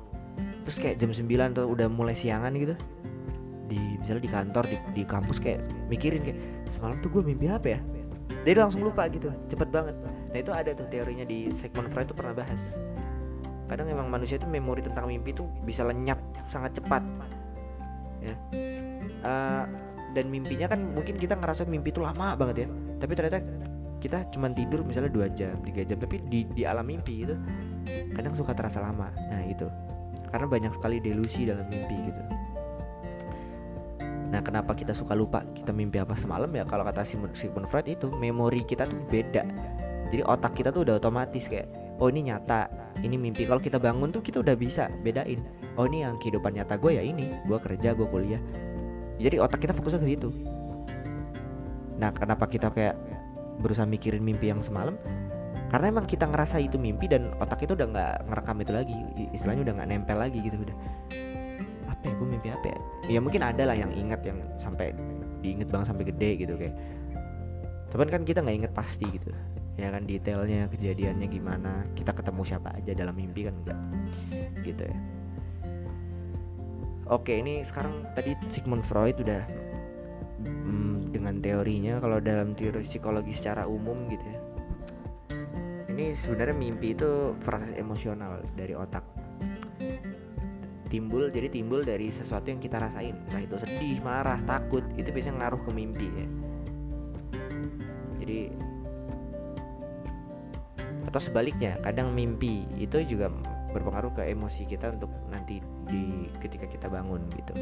Terus 0.62 0.78
kayak 0.78 0.96
jam 1.02 1.10
9 1.10 1.58
atau 1.58 1.66
udah 1.66 1.90
mulai 1.90 2.14
siangan 2.14 2.54
gitu. 2.54 2.78
Di 3.66 3.98
misalnya 3.98 4.22
di 4.22 4.30
kantor 4.30 4.64
di, 4.70 4.76
di 4.94 5.02
kampus 5.02 5.42
kayak 5.42 5.60
mikirin 5.90 6.22
kayak 6.22 6.38
semalam 6.70 7.02
tuh 7.02 7.10
gue 7.10 7.22
mimpi 7.26 7.50
apa 7.50 7.76
ya? 7.76 7.80
Jadi 8.46 8.56
langsung 8.56 8.86
lupa 8.86 9.10
gitu 9.10 9.34
cepet 9.50 9.68
banget. 9.74 9.98
Nah 10.06 10.38
itu 10.38 10.54
ada 10.54 10.70
tuh 10.72 10.86
teorinya 10.86 11.26
di 11.26 11.50
Sigmund 11.50 11.90
Freud 11.90 12.06
tuh 12.06 12.16
pernah 12.16 12.32
bahas. 12.38 12.78
Kadang 13.68 13.90
emang 13.90 14.08
manusia 14.08 14.38
itu 14.40 14.48
memori 14.48 14.80
tentang 14.80 15.10
mimpi 15.10 15.34
tuh 15.34 15.50
bisa 15.66 15.84
lenyap 15.84 16.16
sangat 16.48 16.78
cepat 16.80 17.04
ya. 18.28 18.36
Uh, 19.18 19.64
dan 20.16 20.30
mimpinya 20.32 20.66
kan 20.70 20.80
mungkin 20.94 21.20
kita 21.20 21.36
ngerasa 21.36 21.68
mimpi 21.68 21.90
itu 21.92 22.00
lama 22.00 22.34
banget 22.36 22.64
ya. 22.64 22.68
Tapi 22.98 23.12
ternyata 23.16 23.38
kita 23.98 24.30
cuma 24.30 24.46
tidur 24.54 24.86
misalnya 24.86 25.10
dua 25.10 25.26
jam 25.26 25.58
tiga 25.66 25.82
jam 25.82 25.98
tapi 25.98 26.22
di 26.30 26.46
di 26.54 26.62
alam 26.62 26.86
mimpi 26.86 27.26
itu 27.26 27.34
kadang 28.14 28.32
suka 28.34 28.54
terasa 28.54 28.78
lama. 28.78 29.10
Nah 29.30 29.42
itu 29.42 29.66
karena 30.30 30.46
banyak 30.46 30.72
sekali 30.76 31.02
delusi 31.02 31.48
dalam 31.48 31.66
mimpi 31.66 31.96
gitu. 32.12 32.22
Nah 34.28 34.44
kenapa 34.44 34.76
kita 34.76 34.92
suka 34.92 35.16
lupa 35.16 35.42
kita 35.56 35.72
mimpi 35.72 35.98
apa 35.98 36.14
semalam? 36.14 36.52
Ya 36.52 36.62
kalau 36.68 36.84
kata 36.84 37.02
Sigmund 37.02 37.66
Freud 37.66 37.88
itu 37.88 38.06
memori 38.16 38.62
kita 38.62 38.84
tuh 38.86 39.00
beda. 39.08 39.42
Jadi 40.08 40.22
otak 40.24 40.56
kita 40.56 40.72
tuh 40.72 40.88
udah 40.88 41.00
otomatis 41.00 41.48
kayak 41.48 41.68
oh 41.98 42.08
ini 42.08 42.30
nyata. 42.30 42.70
Ini 42.98 43.14
mimpi. 43.14 43.46
Kalau 43.46 43.62
kita 43.62 43.78
bangun 43.78 44.10
tuh 44.10 44.22
kita 44.22 44.42
udah 44.42 44.58
bisa 44.58 44.90
bedain. 45.06 45.38
Oh 45.78 45.86
ini 45.86 46.02
yang 46.02 46.18
kehidupan 46.18 46.58
nyata 46.58 46.74
gue 46.78 46.98
ya 46.98 47.02
ini. 47.02 47.30
Gue 47.46 47.58
kerja 47.62 47.94
gue 47.94 48.06
kuliah. 48.06 48.42
Jadi 49.18 49.36
otak 49.38 49.62
kita 49.62 49.74
fokusnya 49.74 50.02
ke 50.02 50.08
situ. 50.14 50.30
Nah 51.98 52.10
kenapa 52.14 52.46
kita 52.46 52.70
kayak 52.70 52.94
berusaha 53.58 53.86
mikirin 53.86 54.22
mimpi 54.22 54.50
yang 54.50 54.62
semalam? 54.62 54.94
Karena 55.68 55.92
emang 55.92 56.08
kita 56.08 56.24
ngerasa 56.24 56.62
itu 56.64 56.80
mimpi 56.80 57.10
dan 57.10 57.34
otak 57.42 57.66
itu 57.66 57.76
udah 57.76 57.86
nggak 57.86 58.14
ngerekam 58.30 58.56
itu 58.62 58.72
lagi. 58.72 58.96
Istilahnya 59.34 59.62
udah 59.68 59.74
nggak 59.82 59.88
nempel 59.90 60.18
lagi 60.18 60.38
gitu 60.42 60.58
udah. 60.58 60.76
Apa 61.90 62.02
ya? 62.06 62.14
Gue 62.18 62.28
mimpi 62.30 62.48
apa 62.50 62.66
ya? 62.66 62.78
Ya 63.06 63.18
mungkin 63.22 63.42
ada 63.42 63.62
lah 63.66 63.76
yang 63.78 63.90
ingat 63.94 64.22
yang 64.26 64.38
sampai 64.58 64.94
diinget 65.38 65.70
bang 65.70 65.86
sampai 65.86 66.06
gede 66.06 66.46
gitu 66.46 66.54
kayak. 66.58 66.74
Cuman 67.94 68.06
kan 68.10 68.22
kita 68.26 68.42
nggak 68.42 68.56
inget 68.66 68.72
pasti 68.74 69.06
gitu 69.06 69.30
ya 69.78 69.94
kan 69.94 70.02
detailnya 70.04 70.66
kejadiannya 70.66 71.30
gimana 71.30 71.86
kita 71.94 72.10
ketemu 72.10 72.42
siapa 72.42 72.74
aja 72.74 72.92
dalam 72.98 73.14
mimpi 73.14 73.46
kan 73.46 73.54
enggak 73.62 73.80
gitu 74.66 74.84
ya 74.84 74.98
Oke, 77.08 77.40
ini 77.40 77.64
sekarang 77.64 78.04
tadi 78.12 78.36
Sigmund 78.52 78.84
Freud 78.84 79.16
udah 79.24 79.40
hmm, 80.44 81.08
dengan 81.08 81.40
teorinya 81.40 82.04
kalau 82.04 82.20
dalam 82.20 82.52
teori 82.52 82.84
psikologi 82.84 83.32
secara 83.32 83.64
umum 83.64 84.12
gitu 84.12 84.28
ya. 84.28 84.40
Ini 85.88 86.12
sebenarnya 86.12 86.52
mimpi 86.52 86.92
itu 86.92 87.32
proses 87.40 87.72
emosional 87.80 88.44
dari 88.52 88.76
otak. 88.76 89.08
Timbul 90.92 91.32
jadi 91.32 91.48
timbul 91.48 91.80
dari 91.80 92.12
sesuatu 92.12 92.52
yang 92.52 92.60
kita 92.60 92.76
rasain, 92.76 93.16
entah 93.24 93.40
itu 93.40 93.56
sedih, 93.56 94.04
marah, 94.04 94.44
takut, 94.44 94.84
itu 95.00 95.08
biasanya 95.08 95.48
ngaruh 95.48 95.64
ke 95.64 95.70
mimpi 95.72 96.08
ya. 96.12 96.28
Jadi 98.20 98.38
atau 101.08 101.20
sebaliknya, 101.24 101.80
kadang 101.80 102.12
mimpi 102.12 102.68
itu 102.76 103.00
juga 103.08 103.32
berpengaruh 103.72 104.12
ke 104.12 104.28
emosi 104.28 104.68
kita 104.68 104.92
untuk 104.92 105.08
nanti 105.32 105.64
di 105.88 106.28
ketika 106.36 106.68
kita 106.68 106.92
bangun 106.92 107.24
gitu. 107.32 107.56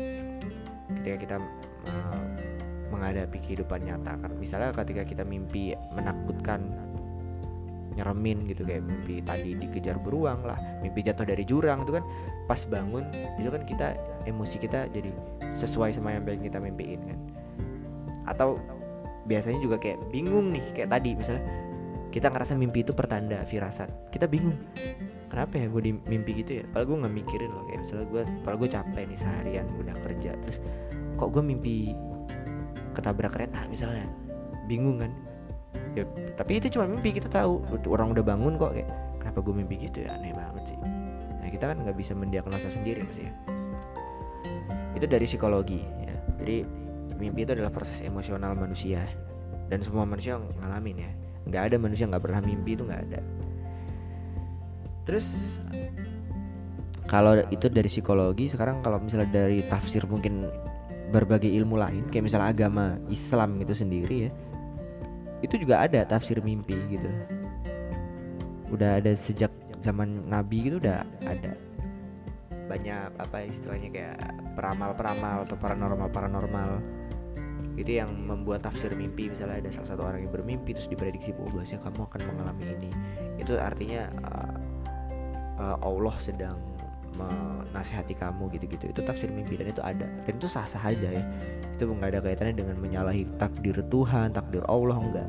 Ketika 0.98 1.16
kita 1.22 1.36
uh, 1.86 2.22
menghadapi 2.90 3.38
kehidupan 3.38 3.86
nyata 3.86 4.18
kan. 4.18 4.34
Misalnya 4.34 4.74
ketika 4.74 5.06
kita 5.06 5.22
mimpi 5.22 5.78
menakutkan 5.94 6.74
nyeremin 7.96 8.44
gitu 8.50 8.66
kayak 8.66 8.84
mimpi 8.84 9.24
tadi 9.24 9.56
dikejar 9.56 9.96
beruang 9.96 10.44
lah 10.44 10.60
mimpi 10.84 11.00
jatuh 11.00 11.24
dari 11.24 11.48
jurang 11.48 11.80
itu 11.80 11.96
kan 11.96 12.04
pas 12.44 12.60
bangun 12.68 13.08
itu 13.40 13.48
kan 13.48 13.64
kita 13.64 13.96
emosi 14.28 14.60
kita 14.60 14.92
jadi 14.92 15.08
sesuai 15.56 15.96
sama 15.96 16.12
yang 16.12 16.28
pengen 16.28 16.50
kita 16.50 16.58
mimpiin 16.58 17.00
kan. 17.06 17.18
Atau 18.26 18.58
biasanya 19.24 19.62
juga 19.62 19.78
kayak 19.78 20.02
bingung 20.10 20.50
nih 20.50 20.66
kayak 20.74 20.90
tadi 20.92 21.14
misalnya 21.14 21.46
kita 22.16 22.32
ngerasa 22.32 22.56
mimpi 22.56 22.80
itu 22.80 22.96
pertanda 22.96 23.44
firasat. 23.44 24.08
Kita 24.08 24.24
bingung 24.24 24.56
kenapa 25.28 25.60
ya 25.60 25.68
gue 25.68 25.82
di 25.84 25.92
mimpi 26.08 26.40
gitu 26.40 26.50
ya? 26.56 26.64
Padahal 26.72 26.86
gue 26.88 26.96
nggak 27.04 27.12
mikirin 27.12 27.50
loh 27.52 27.64
kayak 27.68 27.80
misalnya 27.84 28.06
gue 28.08 28.22
padahal 28.40 28.56
gue 28.56 28.70
capek 28.72 29.04
nih 29.04 29.18
seharian 29.20 29.66
udah 29.76 29.94
kerja 30.00 30.30
terus 30.40 30.58
kok 31.20 31.28
gue 31.28 31.42
mimpi 31.44 31.92
ketabrak 32.96 33.36
kereta 33.36 33.68
misalnya? 33.68 34.08
Bingung 34.64 35.04
kan? 35.04 35.12
Ya 35.92 36.08
tapi 36.40 36.56
itu 36.56 36.72
cuma 36.72 36.88
mimpi 36.88 37.20
kita 37.20 37.28
tahu. 37.28 37.60
Orang 37.84 38.16
udah 38.16 38.24
bangun 38.24 38.56
kok 38.56 38.72
kayak 38.72 38.88
kenapa 39.20 39.38
gue 39.44 39.52
mimpi 39.52 39.76
gitu 39.84 40.08
ya? 40.08 40.16
Aneh 40.16 40.32
banget 40.32 40.72
sih. 40.72 40.78
Nah 41.36 41.48
kita 41.52 41.68
kan 41.68 41.84
nggak 41.84 42.00
bisa 42.00 42.16
mendiagnosa 42.16 42.72
sendiri 42.72 43.04
pasti 43.04 43.28
ya. 43.28 43.32
Itu 44.96 45.04
dari 45.04 45.28
psikologi 45.28 45.84
ya. 46.00 46.16
Jadi 46.40 46.64
mimpi 47.20 47.44
itu 47.44 47.52
adalah 47.52 47.68
proses 47.68 48.00
emosional 48.00 48.56
manusia 48.56 49.04
dan 49.68 49.84
semua 49.84 50.08
manusia 50.08 50.40
ngalamin 50.40 51.04
ya 51.04 51.12
nggak 51.46 51.62
ada 51.72 51.76
manusia 51.78 52.10
nggak 52.10 52.22
pernah 52.22 52.40
mimpi 52.42 52.74
itu 52.74 52.82
nggak 52.82 53.02
ada. 53.10 53.20
Terus 55.06 55.58
kalau 57.06 57.38
itu 57.54 57.70
dari 57.70 57.86
psikologi 57.86 58.50
sekarang 58.50 58.82
kalau 58.82 58.98
misalnya 58.98 59.30
dari 59.30 59.62
tafsir 59.62 60.02
mungkin 60.10 60.50
berbagai 61.14 61.46
ilmu 61.46 61.78
lain 61.78 62.10
kayak 62.10 62.26
misalnya 62.26 62.50
agama 62.50 62.98
Islam 63.06 63.62
itu 63.62 63.70
sendiri 63.70 64.26
ya 64.26 64.30
itu 65.44 65.54
juga 65.62 65.86
ada 65.86 66.02
tafsir 66.02 66.42
mimpi 66.42 66.74
gitu. 66.90 67.06
Udah 68.74 68.98
ada 68.98 69.14
sejak 69.14 69.54
zaman 69.78 70.26
Nabi 70.26 70.66
gitu 70.66 70.82
udah 70.82 71.06
ada. 71.22 71.54
Banyak 72.66 73.22
apa 73.22 73.46
istilahnya 73.46 73.88
kayak 73.94 74.18
peramal-peramal 74.58 75.46
atau 75.46 75.54
paranormal 75.54 76.08
paranormal 76.10 76.70
itu 77.76 78.00
yang 78.00 78.08
membuat 78.08 78.64
tafsir 78.64 78.88
mimpi 78.96 79.28
misalnya 79.28 79.60
ada 79.60 79.70
salah 79.70 79.88
satu 79.92 80.02
orang 80.08 80.24
yang 80.24 80.32
bermimpi 80.32 80.72
terus 80.72 80.88
diprediksi 80.88 81.36
oh 81.36 81.48
biasanya 81.52 81.84
kamu 81.84 82.00
akan 82.08 82.20
mengalami 82.32 82.64
ini. 82.72 82.90
Itu 83.36 83.60
artinya 83.60 84.08
uh, 84.24 84.52
uh, 85.60 85.76
Allah 85.84 86.16
sedang 86.16 86.56
menasihati 87.16 88.16
kamu 88.16 88.48
gitu-gitu. 88.56 88.92
Itu 88.92 89.00
tafsir 89.04 89.28
mimpi 89.28 89.60
dan 89.60 89.72
itu 89.72 89.84
ada. 89.84 90.08
Dan 90.24 90.32
itu 90.40 90.48
sah-sah 90.48 90.80
aja 90.80 91.08
ya. 91.08 91.24
Itu 91.76 91.88
nggak 91.88 92.16
ada 92.16 92.20
kaitannya 92.24 92.56
dengan 92.56 92.76
menyalahi 92.80 93.28
takdir 93.36 93.76
Tuhan 93.92 94.32
takdir 94.32 94.64
Allah 94.68 94.96
enggak 94.96 95.28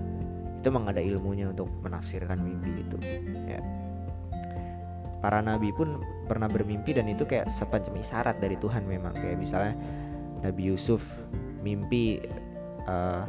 itu 0.58 0.75
memang 0.75 0.92
ada 0.92 1.00
ilmunya 1.00 1.54
untuk 1.54 1.72
menafsirkan 1.80 2.44
mimpi 2.44 2.84
itu 2.84 2.98
ya. 3.48 3.63
Para 5.24 5.39
nabi 5.39 5.72
pun 5.72 6.04
pernah 6.27 6.51
bermimpi 6.51 6.92
dan 6.92 7.08
itu 7.08 7.24
kayak 7.24 7.48
semacam 7.48 8.04
isyarat 8.04 8.36
dari 8.44 8.60
Tuhan 8.60 8.84
memang. 8.84 9.16
Kayak 9.16 9.38
misalnya 9.39 9.74
Nabi 10.44 10.68
Yusuf 10.68 11.24
mimpi 11.68 12.24
uh, 12.88 13.28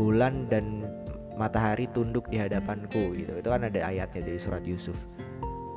bulan 0.00 0.48
dan 0.48 0.88
matahari 1.36 1.84
tunduk 1.92 2.26
di 2.32 2.40
hadapanku 2.40 3.12
gitu 3.14 3.36
itu 3.36 3.48
kan 3.48 3.68
ada 3.68 3.84
ayatnya 3.84 4.24
dari 4.24 4.40
surat 4.40 4.64
Yusuf 4.64 5.04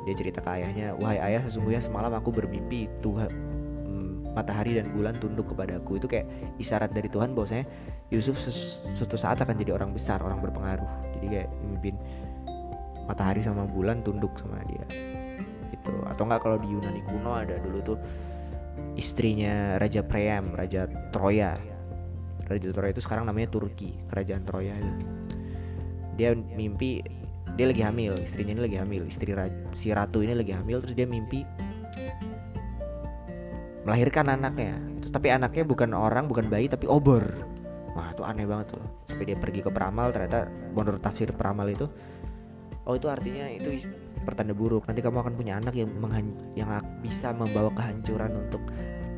dia 0.01 0.17
cerita 0.17 0.41
ke 0.41 0.49
ayahnya, 0.49 0.97
wahai 0.97 1.21
ayah 1.21 1.45
sesungguhnya 1.45 1.77
semalam 1.77 2.09
aku 2.17 2.33
bermimpi 2.33 2.89
Tuhan 3.05 3.29
mm, 3.85 4.33
matahari 4.33 4.81
dan 4.81 4.89
bulan 4.89 5.13
tunduk 5.21 5.53
kepadaku 5.53 6.01
itu 6.01 6.09
kayak 6.09 6.25
isyarat 6.57 6.89
dari 6.89 7.05
Tuhan 7.05 7.37
bahwasanya 7.37 7.69
Yusuf 8.09 8.41
suatu 8.97 9.15
saat 9.15 9.37
akan 9.39 9.53
jadi 9.61 9.77
orang 9.77 9.93
besar, 9.93 10.19
orang 10.25 10.41
berpengaruh. 10.41 11.15
Jadi 11.15 11.25
kayak 11.31 11.49
memimpin 11.63 11.95
matahari 13.05 13.45
sama 13.45 13.69
bulan 13.69 14.01
tunduk 14.01 14.33
sama 14.41 14.57
dia. 14.65 14.83
Gitu. 15.69 15.93
Atau 16.09 16.25
enggak 16.25 16.41
kalau 16.43 16.57
di 16.57 16.67
Yunani 16.67 17.01
kuno 17.05 17.37
ada 17.37 17.61
dulu 17.61 17.79
tuh 17.85 17.97
istrinya 18.95 19.79
Raja 19.79 20.03
Priam, 20.03 20.51
Raja 20.51 20.87
Troya. 21.15 21.55
Raja 22.47 22.67
Troya 22.71 22.91
itu 22.91 23.03
sekarang 23.03 23.27
namanya 23.27 23.51
Turki, 23.51 23.95
kerajaan 24.11 24.43
Troya. 24.43 24.75
Dia 26.19 26.35
mimpi 26.35 27.01
dia 27.55 27.67
lagi 27.67 27.83
hamil 27.83 28.15
istrinya 28.19 28.55
ini 28.55 28.61
lagi 28.63 28.77
hamil 28.79 29.03
istri 29.07 29.35
si 29.75 29.91
ratu 29.91 30.23
ini 30.23 30.31
lagi 30.31 30.55
hamil 30.55 30.79
terus 30.79 30.95
dia 30.95 31.03
mimpi 31.03 31.43
melahirkan 33.83 34.31
anaknya 34.31 34.79
terus 35.01 35.11
tapi 35.11 35.33
anaknya 35.33 35.67
bukan 35.67 35.91
orang 35.91 36.31
bukan 36.31 36.47
bayi 36.47 36.71
tapi 36.71 36.87
obor 36.87 37.25
wah 37.91 38.07
itu 38.13 38.23
aneh 38.23 38.47
banget 38.47 38.77
tuh 38.77 38.83
sampai 39.09 39.25
dia 39.27 39.37
pergi 39.37 39.59
ke 39.65 39.69
peramal 39.73 40.15
ternyata 40.15 40.47
menurut 40.71 41.01
tafsir 41.03 41.27
peramal 41.35 41.67
itu 41.67 41.91
oh 42.85 42.97
itu 42.97 43.07
artinya 43.07 43.45
itu 43.49 43.85
pertanda 44.25 44.53
buruk. 44.57 44.89
Nanti 44.89 45.01
kamu 45.05 45.21
akan 45.21 45.33
punya 45.37 45.57
anak 45.61 45.77
yang 45.77 45.89
yang 46.57 46.69
bisa 47.01 47.33
membawa 47.33 47.69
kehancuran 47.77 48.33
untuk 48.47 48.61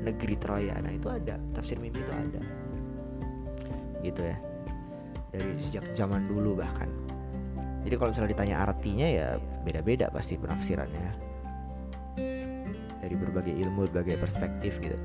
negeri 0.03 0.36
Troya. 0.36 0.75
Nah 0.84 0.91
itu 0.91 1.08
ada. 1.08 1.39
Tafsir 1.55 1.79
mimpi 1.79 2.03
itu 2.03 2.13
ada. 2.13 2.41
Gitu 4.03 4.22
ya. 4.22 4.38
Dari 5.32 5.51
sejak 5.58 5.86
zaman 5.95 6.28
dulu 6.28 6.60
bahkan. 6.60 6.91
Jadi 7.84 7.95
kalau 7.99 8.10
misalnya 8.15 8.32
ditanya 8.32 8.56
artinya 8.63 9.08
ya 9.08 9.28
beda-beda 9.63 10.08
pasti 10.12 10.39
penafsirannya. 10.39 11.12
Dari 13.04 13.15
berbagai 13.19 13.52
ilmu 13.52 13.91
berbagai 13.91 14.15
perspektif 14.19 14.80
gitu. 14.80 14.95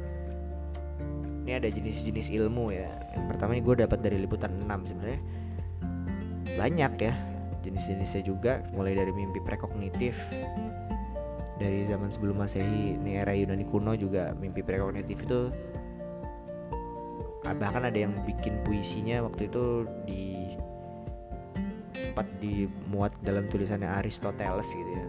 Ini 1.43 1.59
ada 1.59 1.69
jenis-jenis 1.73 2.29
ilmu 2.39 2.71
ya. 2.71 2.93
Yang 3.17 3.25
pertama 3.35 3.57
ini 3.57 3.65
gue 3.65 3.75
dapat 3.83 3.99
dari 4.05 4.21
liputan 4.21 4.63
6 4.63 4.69
sebenarnya. 4.95 5.23
Banyak 6.59 6.93
ya 7.01 7.15
jenis-jenisnya 7.63 8.23
juga 8.23 8.63
mulai 8.75 8.95
dari 8.95 9.11
mimpi 9.11 9.43
prekognitif. 9.43 10.31
Dari 11.59 11.91
zaman 11.91 12.15
sebelum 12.15 12.39
masehi 12.39 12.95
ini 12.95 13.19
era 13.19 13.35
Yunani 13.35 13.67
kuno 13.67 13.99
juga 13.99 14.31
mimpi 14.39 14.63
prekognitif 14.63 15.27
itu 15.27 15.51
bahkan 17.49 17.89
ada 17.89 17.97
yang 17.97 18.13
bikin 18.29 18.61
puisinya 18.61 19.25
waktu 19.25 19.49
itu 19.49 19.89
di 20.05 20.53
sempat 21.97 22.29
dimuat 22.39 23.11
dalam 23.25 23.49
tulisannya 23.49 23.89
Aristoteles 23.89 24.69
gitu 24.71 24.91
ya. 24.91 25.07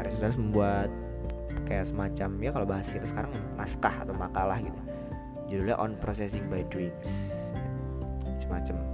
Aristoteles 0.00 0.38
membuat 0.40 0.90
kayak 1.68 1.92
semacam 1.92 2.30
ya 2.40 2.50
kalau 2.54 2.66
bahasa 2.66 2.88
kita 2.88 3.06
sekarang 3.06 3.34
naskah 3.54 3.92
atau 4.02 4.16
makalah 4.16 4.58
gitu. 4.58 4.80
Judulnya 5.48 5.76
On 5.76 5.94
Processing 6.00 6.48
by 6.48 6.64
Dreams. 6.72 7.36
Semacam 8.40 8.87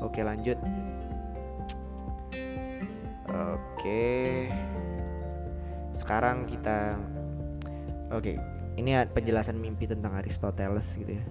oke 0.00 0.20
lanjut. 0.24 0.58
Oke. 3.30 4.48
Sekarang 5.94 6.48
kita 6.48 6.98
oke 8.10 8.32
ini 8.80 8.96
penjelasan 9.12 9.60
mimpi 9.60 9.84
tentang 9.84 10.16
Aristoteles 10.16 10.96
gitu 10.96 11.12
ya. 11.20 11.24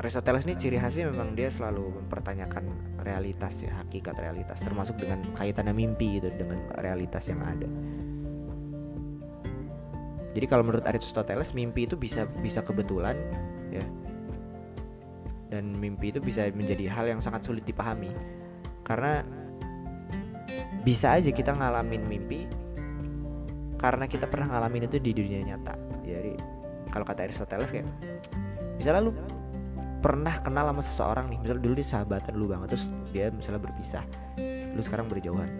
Aristoteles 0.00 0.48
ini 0.48 0.56
ciri 0.56 0.80
khasnya 0.80 1.12
memang 1.12 1.36
dia 1.36 1.52
selalu 1.52 2.00
mempertanyakan 2.00 2.96
realitas 3.04 3.60
ya 3.60 3.76
hakikat 3.84 4.16
realitas 4.16 4.64
termasuk 4.64 4.96
dengan 4.96 5.20
kaitannya 5.36 5.76
mimpi 5.76 6.16
gitu 6.16 6.32
dengan 6.32 6.64
realitas 6.80 7.28
yang 7.28 7.44
ada. 7.44 7.68
Jadi 10.30 10.46
kalau 10.48 10.64
menurut 10.64 10.88
Aristoteles 10.88 11.52
mimpi 11.52 11.84
itu 11.84 12.00
bisa 12.00 12.24
bisa 12.40 12.64
kebetulan 12.64 13.18
ya 13.68 13.84
dan 15.50 15.74
mimpi 15.74 16.14
itu 16.14 16.22
bisa 16.22 16.46
menjadi 16.54 16.86
hal 16.86 17.10
yang 17.10 17.20
sangat 17.20 17.42
sulit 17.42 17.66
dipahami. 17.66 18.14
Karena 18.86 19.20
bisa 20.80 21.18
aja 21.18 21.28
kita 21.28 21.52
ngalamin 21.52 22.06
mimpi 22.08 22.48
karena 23.76 24.08
kita 24.08 24.28
pernah 24.28 24.56
ngalamin 24.56 24.88
itu 24.88 24.96
di 25.02 25.12
dunia 25.12 25.42
nyata. 25.44 25.74
Jadi 26.06 26.38
kalau 26.88 27.04
kata 27.04 27.26
Aristoteles 27.26 27.68
kayak 27.74 27.86
misalnya 28.78 29.10
lu 29.10 29.12
pernah 30.00 30.32
kenal 30.40 30.72
sama 30.72 30.80
seseorang 30.80 31.26
nih 31.28 31.38
misalnya 31.44 31.60
dulu 31.60 31.74
dia 31.76 31.88
sahabatan 31.92 32.32
lu 32.32 32.48
banget 32.48 32.72
terus 32.72 32.88
dia 33.12 33.28
misalnya 33.28 33.60
berpisah 33.60 34.04
lu 34.72 34.80
sekarang 34.80 35.10
berjauhan. 35.10 35.50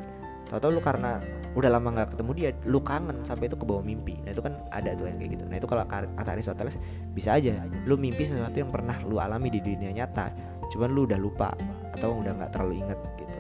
Tau-tau 0.49 0.73
lu 0.73 0.81
karena 0.81 1.21
udah 1.51 1.67
lama 1.67 1.89
nggak 1.91 2.15
ketemu 2.15 2.31
dia 2.39 2.51
lu 2.71 2.79
kangen 2.79 3.27
sampai 3.27 3.51
itu 3.51 3.59
ke 3.59 3.67
bawah 3.67 3.83
mimpi. 3.83 4.23
Nah 4.23 4.31
itu 4.31 4.43
kan 4.43 4.55
ada 4.71 4.95
tuh 4.95 5.11
yang 5.11 5.19
kayak 5.19 5.31
gitu. 5.35 5.45
Nah 5.51 5.57
itu 5.59 5.67
kalau 5.67 5.83
kata 5.87 6.31
Aristoteles 6.31 6.79
bisa 7.11 7.35
aja 7.35 7.67
lu 7.87 7.99
mimpi 7.99 8.23
sesuatu 8.23 8.55
yang 8.55 8.71
pernah 8.71 9.03
lu 9.03 9.19
alami 9.19 9.51
di 9.51 9.59
dunia 9.59 9.91
nyata 9.91 10.31
cuman 10.71 10.89
lu 10.95 11.11
udah 11.11 11.19
lupa 11.19 11.51
atau 11.91 12.23
udah 12.23 12.33
nggak 12.39 12.51
terlalu 12.55 12.87
inget 12.87 12.99
gitu. 13.19 13.39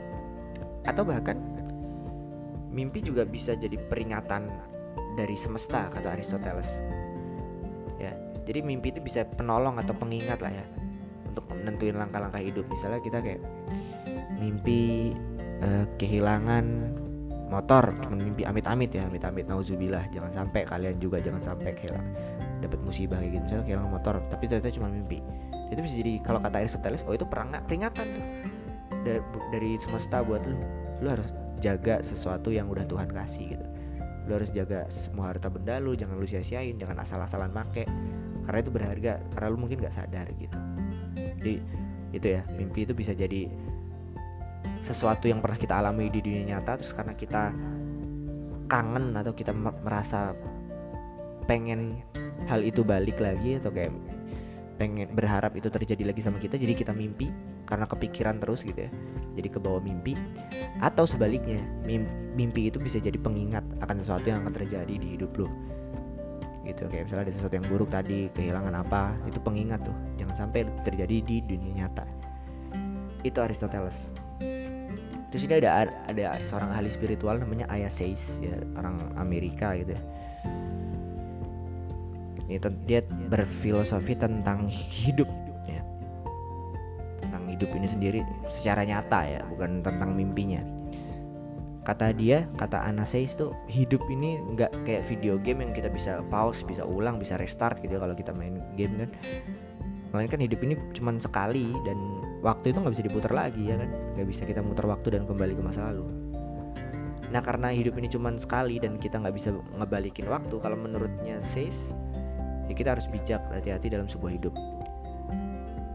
Atau 0.82 1.06
bahkan 1.06 1.38
mimpi 2.74 2.98
juga 3.02 3.22
bisa 3.22 3.54
jadi 3.54 3.78
peringatan 3.78 4.50
dari 5.14 5.38
semesta 5.38 5.86
kata 5.94 6.18
Aristoteles. 6.18 6.82
Ya 8.02 8.10
jadi 8.42 8.66
mimpi 8.66 8.90
itu 8.90 8.98
bisa 8.98 9.22
penolong 9.22 9.78
atau 9.78 9.94
pengingat 9.94 10.42
lah 10.42 10.50
ya 10.50 10.66
untuk 11.30 11.46
menentuin 11.54 11.94
langkah-langkah 11.94 12.42
hidup. 12.42 12.66
Misalnya 12.66 12.98
kita 12.98 13.22
kayak 13.22 13.38
mimpi 14.42 15.14
uh, 15.62 15.86
kehilangan 15.94 16.98
motor 17.50 17.92
cuma 18.06 18.16
mimpi 18.16 18.46
amit-amit 18.46 18.94
ya 18.94 19.04
amit-amit. 19.10 19.44
Nauzubillah 19.50 20.06
jangan 20.14 20.30
sampai 20.30 20.62
kalian 20.64 20.96
juga 21.02 21.18
jangan 21.18 21.42
sampai 21.42 21.74
kehilangan 21.74 22.08
dapat 22.62 22.80
musibah 22.86 23.18
kayak 23.18 23.32
gitu. 23.36 23.42
Misalnya 23.50 23.64
kehilangan 23.66 23.90
motor 23.90 24.14
tapi 24.30 24.44
ternyata 24.46 24.70
cuma 24.70 24.88
mimpi. 24.88 25.18
Itu 25.70 25.80
bisa 25.82 25.94
jadi 25.98 26.12
kalau 26.22 26.38
kata 26.42 26.56
Aristoteles 26.62 27.02
oh 27.04 27.14
itu 27.14 27.26
peringatan 27.26 28.06
tuh. 28.14 28.26
Dari, 29.00 29.20
dari 29.50 29.70
semesta 29.80 30.22
buat 30.22 30.44
lu. 30.46 30.60
Lu 31.00 31.08
harus 31.08 31.32
jaga 31.58 32.00
sesuatu 32.00 32.52
yang 32.54 32.68
udah 32.70 32.84
Tuhan 32.86 33.10
kasih 33.10 33.56
gitu. 33.56 33.66
Lu 34.28 34.38
harus 34.38 34.52
jaga 34.54 34.86
semua 34.92 35.34
harta 35.34 35.50
benda 35.50 35.82
lu 35.82 35.98
jangan 35.98 36.14
lu 36.14 36.26
sia-siain 36.28 36.78
jangan 36.78 37.02
asal-asalan 37.02 37.50
make. 37.50 37.84
Karena 38.46 38.58
itu 38.62 38.70
berharga 38.72 39.12
karena 39.34 39.46
lu 39.50 39.58
mungkin 39.60 39.82
gak 39.82 39.94
sadar 39.94 40.26
gitu. 40.38 40.58
Jadi 41.40 41.54
itu 42.10 42.26
ya 42.26 42.42
mimpi 42.54 42.84
itu 42.84 42.92
bisa 42.92 43.14
jadi 43.14 43.46
sesuatu 44.80 45.28
yang 45.28 45.44
pernah 45.44 45.60
kita 45.60 45.76
alami 45.76 46.08
di 46.08 46.20
dunia 46.24 46.56
nyata 46.56 46.80
terus 46.80 46.96
karena 46.96 47.12
kita 47.12 47.52
kangen 48.66 49.12
atau 49.16 49.32
kita 49.36 49.52
merasa 49.56 50.32
pengen 51.44 52.00
hal 52.48 52.64
itu 52.64 52.80
balik 52.80 53.20
lagi 53.20 53.60
atau 53.60 53.68
kayak 53.68 53.92
pengen 54.80 55.12
berharap 55.12 55.52
itu 55.60 55.68
terjadi 55.68 56.08
lagi 56.08 56.24
sama 56.24 56.40
kita 56.40 56.56
jadi 56.56 56.72
kita 56.72 56.96
mimpi 56.96 57.28
karena 57.68 57.84
kepikiran 57.84 58.40
terus 58.40 58.64
gitu 58.64 58.88
ya 58.88 58.90
jadi 59.38 59.48
ke 59.50 59.58
bawah 59.62 59.82
mimpi. 59.82 60.18
Atau 60.80 61.04
sebaliknya 61.06 61.60
mimpi 62.34 62.72
itu 62.72 62.80
bisa 62.80 62.98
jadi 62.98 63.16
pengingat 63.20 63.62
akan 63.84 63.96
sesuatu 64.00 64.32
yang 64.32 64.42
akan 64.44 64.54
terjadi 64.54 64.94
di 64.96 65.16
hidup 65.16 65.32
lo 65.36 65.50
gitu 66.60 66.86
kayak 66.86 67.08
misalnya 67.08 67.24
ada 67.26 67.34
sesuatu 67.34 67.54
yang 67.56 67.66
buruk 67.66 67.88
tadi 67.90 68.30
kehilangan 68.36 68.84
apa 68.84 69.16
itu 69.26 69.42
pengingat 69.42 69.80
tuh 69.80 69.96
jangan 70.20 70.46
sampai 70.46 70.68
terjadi 70.86 71.16
di 71.24 71.36
dunia 71.42 71.84
nyata. 71.84 72.04
Itu 73.26 73.42
Aristoteles 73.42 74.12
terus 75.30 75.46
ini 75.46 75.62
ada 75.62 75.86
ada 76.10 76.34
seorang 76.42 76.74
ahli 76.74 76.90
spiritual 76.90 77.38
namanya 77.38 77.70
Aya 77.70 77.86
Seis 77.86 78.42
ya 78.42 78.54
orang 78.74 78.98
Amerika 79.14 79.72
gitu 79.78 79.94
ya. 79.94 80.02
Ini 82.50 82.58
dia 82.82 83.00
berfilosofi 83.06 84.18
tentang 84.18 84.66
hidup 84.66 85.30
ya. 85.70 85.86
Tentang 87.22 87.46
hidup 87.46 87.70
ini 87.78 87.86
sendiri 87.86 88.20
secara 88.42 88.82
nyata 88.82 89.22
ya 89.22 89.40
bukan 89.46 89.86
tentang 89.86 90.18
mimpinya. 90.18 90.58
Kata 91.86 92.10
dia 92.10 92.50
kata 92.58 92.82
Anaseis 92.90 93.38
tuh 93.38 93.54
hidup 93.70 94.02
ini 94.10 94.42
nggak 94.42 94.82
kayak 94.82 95.06
video 95.06 95.38
game 95.38 95.62
yang 95.62 95.72
kita 95.72 95.88
bisa 95.88 96.26
pause 96.26 96.66
bisa 96.66 96.82
ulang 96.82 97.22
bisa 97.22 97.38
restart 97.38 97.78
gitu 97.78 97.96
ya 97.96 98.00
kalau 98.02 98.18
kita 98.18 98.34
main 98.34 98.58
game 98.74 99.06
kan 99.06 99.10
melainkan 100.10 100.42
hidup 100.42 100.60
ini 100.66 100.74
cuma 100.94 101.14
sekali 101.18 101.70
dan 101.86 101.98
waktu 102.42 102.74
itu 102.74 102.78
nggak 102.82 102.94
bisa 102.94 103.04
diputar 103.06 103.32
lagi 103.32 103.70
ya 103.70 103.76
kan? 103.78 103.90
Nggak 104.18 104.26
bisa 104.26 104.42
kita 104.46 104.60
muter 104.60 104.86
waktu 104.86 105.18
dan 105.18 105.22
kembali 105.26 105.54
ke 105.54 105.62
masa 105.62 105.90
lalu. 105.90 106.06
Nah 107.30 107.40
karena 107.40 107.70
hidup 107.70 107.94
ini 108.02 108.10
cuma 108.10 108.34
sekali 108.34 108.82
dan 108.82 108.98
kita 108.98 109.22
nggak 109.22 109.34
bisa 109.34 109.54
ngebalikin 109.54 110.26
waktu 110.26 110.58
kalau 110.58 110.74
menurutnya 110.74 111.38
Seis 111.38 111.94
ya 112.66 112.74
kita 112.74 112.98
harus 112.98 113.06
bijak 113.06 113.42
hati-hati 113.50 113.90
dalam 113.90 114.10
sebuah 114.10 114.34
hidup. 114.34 114.54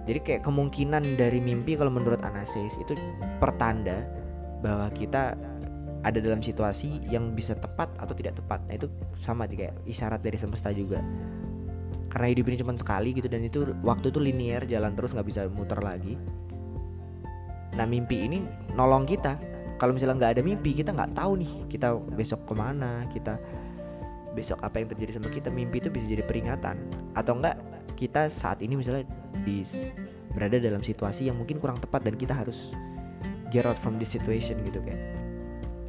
Jadi 0.06 0.19
kayak 0.21 0.41
kemungkinan 0.45 1.17
dari 1.17 1.41
mimpi 1.41 1.73
kalau 1.73 1.89
menurut 1.89 2.21
Anasis 2.21 2.78
itu 2.78 2.93
pertanda 3.41 4.06
bahwa 4.62 4.88
kita 4.93 5.34
ada 6.06 6.19
dalam 6.21 6.38
situasi 6.38 7.01
yang 7.10 7.34
bisa 7.34 7.58
tepat 7.58 7.89
atau 7.97 8.13
tidak 8.13 8.38
tepat. 8.38 8.62
Nah 8.69 8.78
itu 8.78 8.86
sama 9.17 9.49
kayak 9.49 9.73
isyarat 9.89 10.21
dari 10.21 10.38
semesta 10.38 10.69
juga 10.69 11.01
karena 12.15 12.32
hidup 12.32 12.47
ini 12.47 12.56
cuma 12.63 12.71
sekali 12.80 13.12
gitu 13.12 13.28
dan 13.28 13.43
itu 13.43 13.75
waktu 13.84 14.08
itu 14.08 14.23
linear 14.23 14.63
jalan 14.63 14.95
terus 14.95 15.12
nggak 15.12 15.28
bisa 15.28 15.51
muter 15.51 15.84
lagi. 15.84 16.15
Nah 17.75 17.84
mimpi 17.84 18.23
ini 18.23 18.39
nolong 18.71 19.04
kita. 19.04 19.36
Kalau 19.75 19.91
misalnya 19.91 20.23
nggak 20.23 20.32
ada 20.39 20.41
mimpi 20.47 20.71
kita 20.71 20.95
nggak 20.95 21.12
tahu 21.12 21.43
nih 21.43 21.67
kita 21.67 21.91
besok 22.15 22.47
ke 22.47 22.56
mana 22.56 23.04
kita 23.12 23.36
besok 24.32 24.63
apa 24.63 24.80
yang 24.80 24.88
terjadi 24.95 25.19
sama 25.19 25.28
kita. 25.28 25.51
Mimpi 25.51 25.84
itu 25.84 25.91
bisa 25.91 26.08
jadi 26.08 26.23
peringatan. 26.23 26.80
Atau 27.19 27.36
enggak 27.36 27.60
kita 27.99 28.32
saat 28.32 28.63
ini 28.63 28.80
misalnya 28.80 29.04
di 29.43 29.67
berada 30.32 30.56
dalam 30.56 30.80
situasi 30.80 31.28
yang 31.28 31.36
mungkin 31.36 31.60
kurang 31.60 31.84
tepat 31.84 31.99
dan 32.08 32.15
kita 32.15 32.32
harus 32.32 32.71
get 33.51 33.67
out 33.67 33.75
from 33.75 33.99
this 33.99 34.15
situation 34.15 34.56
gitu 34.63 34.80
kan 34.84 34.99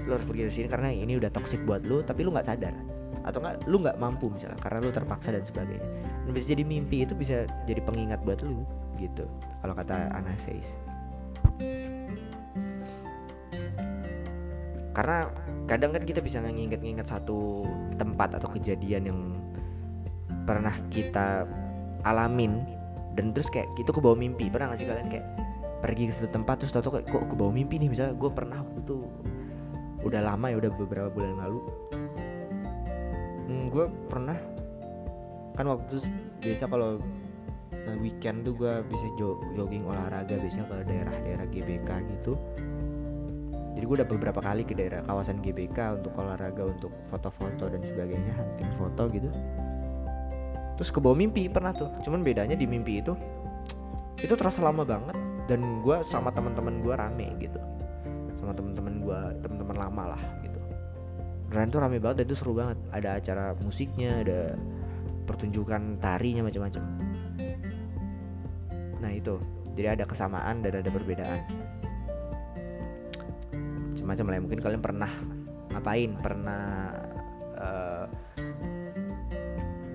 lo 0.06 0.14
harus 0.14 0.22
pergi 0.22 0.46
dari 0.46 0.54
sini 0.54 0.68
karena 0.70 0.88
ini 0.94 1.18
udah 1.18 1.34
toxic 1.34 1.66
buat 1.66 1.82
lo 1.82 2.06
tapi 2.06 2.22
lo 2.22 2.30
nggak 2.30 2.46
sadar 2.46 2.74
atau 3.26 3.42
enggak 3.42 3.66
lu 3.66 3.82
nggak 3.82 3.98
mampu 3.98 4.30
misalnya 4.30 4.56
karena 4.62 4.78
lu 4.86 4.94
terpaksa 4.94 5.34
dan 5.34 5.42
sebagainya. 5.42 5.88
Dan 6.24 6.30
bisa 6.30 6.46
jadi 6.54 6.62
mimpi 6.62 7.02
itu 7.02 7.12
bisa 7.18 7.44
jadi 7.66 7.82
pengingat 7.82 8.22
buat 8.22 8.40
lu 8.46 8.62
gitu 8.96 9.28
kalau 9.60 9.76
kata 9.76 10.08
Anastasis 10.16 10.80
karena 14.96 15.28
kadang 15.68 15.92
kan 15.92 16.08
kita 16.08 16.24
bisa 16.24 16.40
nginget-nginget 16.40 17.04
satu 17.04 17.68
tempat 18.00 18.40
atau 18.40 18.48
kejadian 18.48 19.12
yang 19.12 19.20
pernah 20.48 20.72
kita 20.88 21.44
alamin 22.08 22.64
dan 23.12 23.36
terus 23.36 23.52
kayak 23.52 23.68
itu 23.76 23.92
ke 23.92 24.00
bawah 24.00 24.16
mimpi. 24.16 24.48
Pernah 24.48 24.72
gak 24.72 24.80
sih 24.80 24.88
kalian 24.88 25.12
kayak 25.12 25.26
pergi 25.84 26.08
ke 26.08 26.12
satu 26.16 26.32
tempat 26.32 26.64
terus 26.64 26.72
tau 26.72 26.88
kayak 26.88 27.12
kok 27.12 27.28
ke 27.28 27.34
bawah 27.36 27.52
mimpi 27.52 27.76
nih? 27.76 27.92
Misalnya 27.92 28.16
gue 28.16 28.30
pernah 28.32 28.64
waktu 28.64 28.80
itu 28.88 29.04
udah 30.00 30.20
lama 30.24 30.46
ya 30.48 30.56
udah 30.64 30.70
beberapa 30.80 31.08
bulan 31.12 31.44
lalu 31.44 31.60
gue 33.76 33.86
pernah 34.08 34.38
kan 35.52 35.68
waktu 35.68 36.00
itu 36.00 36.08
biasa 36.40 36.64
kalau 36.64 36.96
eh, 37.76 37.96
weekend 38.00 38.48
tuh 38.48 38.56
gue 38.56 38.72
bisa 38.88 39.06
jogging 39.52 39.84
olahraga 39.84 40.40
biasanya 40.40 40.64
ke 40.68 40.74
daerah-daerah 40.88 41.46
GBK 41.52 41.90
gitu. 42.16 42.32
Jadi 43.76 43.84
gue 43.84 43.96
udah 44.00 44.08
beberapa 44.08 44.40
kali 44.40 44.64
ke 44.64 44.72
daerah 44.72 45.04
kawasan 45.04 45.44
GBK 45.44 46.00
untuk 46.00 46.16
olahraga 46.16 46.64
untuk 46.64 46.88
foto-foto 47.12 47.68
dan 47.68 47.84
sebagainya 47.84 48.32
hunting 48.32 48.72
foto 48.72 49.12
gitu. 49.12 49.28
Terus 50.80 50.88
ke 50.88 50.96
bawah 50.96 51.16
mimpi 51.16 51.48
pernah 51.52 51.76
tuh 51.76 51.92
cuman 52.00 52.24
bedanya 52.24 52.56
di 52.56 52.64
mimpi 52.64 53.04
itu 53.04 53.12
itu 54.16 54.32
terasa 54.32 54.64
lama 54.64 54.88
banget 54.88 55.16
dan 55.44 55.84
gue 55.84 56.00
sama 56.00 56.32
teman-teman 56.32 56.80
gue 56.80 56.94
rame 56.96 57.28
gitu. 57.36 57.60
Sama 58.40 58.56
teman-teman 58.56 59.04
gue 59.04 59.20
teman-teman 59.44 59.76
lama 59.76 60.16
lah 60.16 60.22
gitu 60.40 60.55
dan 61.50 61.70
itu 61.70 61.78
rame 61.78 61.98
banget 62.02 62.22
dan 62.22 62.26
itu 62.26 62.36
seru 62.36 62.52
banget. 62.58 62.78
Ada 62.90 63.08
acara 63.22 63.44
musiknya 63.62 64.22
ada 64.26 64.40
pertunjukan 65.26 65.98
tarinya 66.02 66.42
macam-macam. 66.46 66.82
Nah 69.02 69.12
itu. 69.14 69.38
Jadi 69.76 69.88
ada 69.92 70.04
kesamaan 70.08 70.64
dan 70.64 70.80
ada 70.80 70.90
perbedaan. 70.90 71.40
Macam-macam 74.00 74.24
lah 74.26 74.36
ya. 74.38 74.42
mungkin 74.42 74.60
kalian 74.64 74.82
pernah 74.82 75.12
ngapain? 75.74 76.10
Pernah 76.18 76.62
uh, 77.60 78.04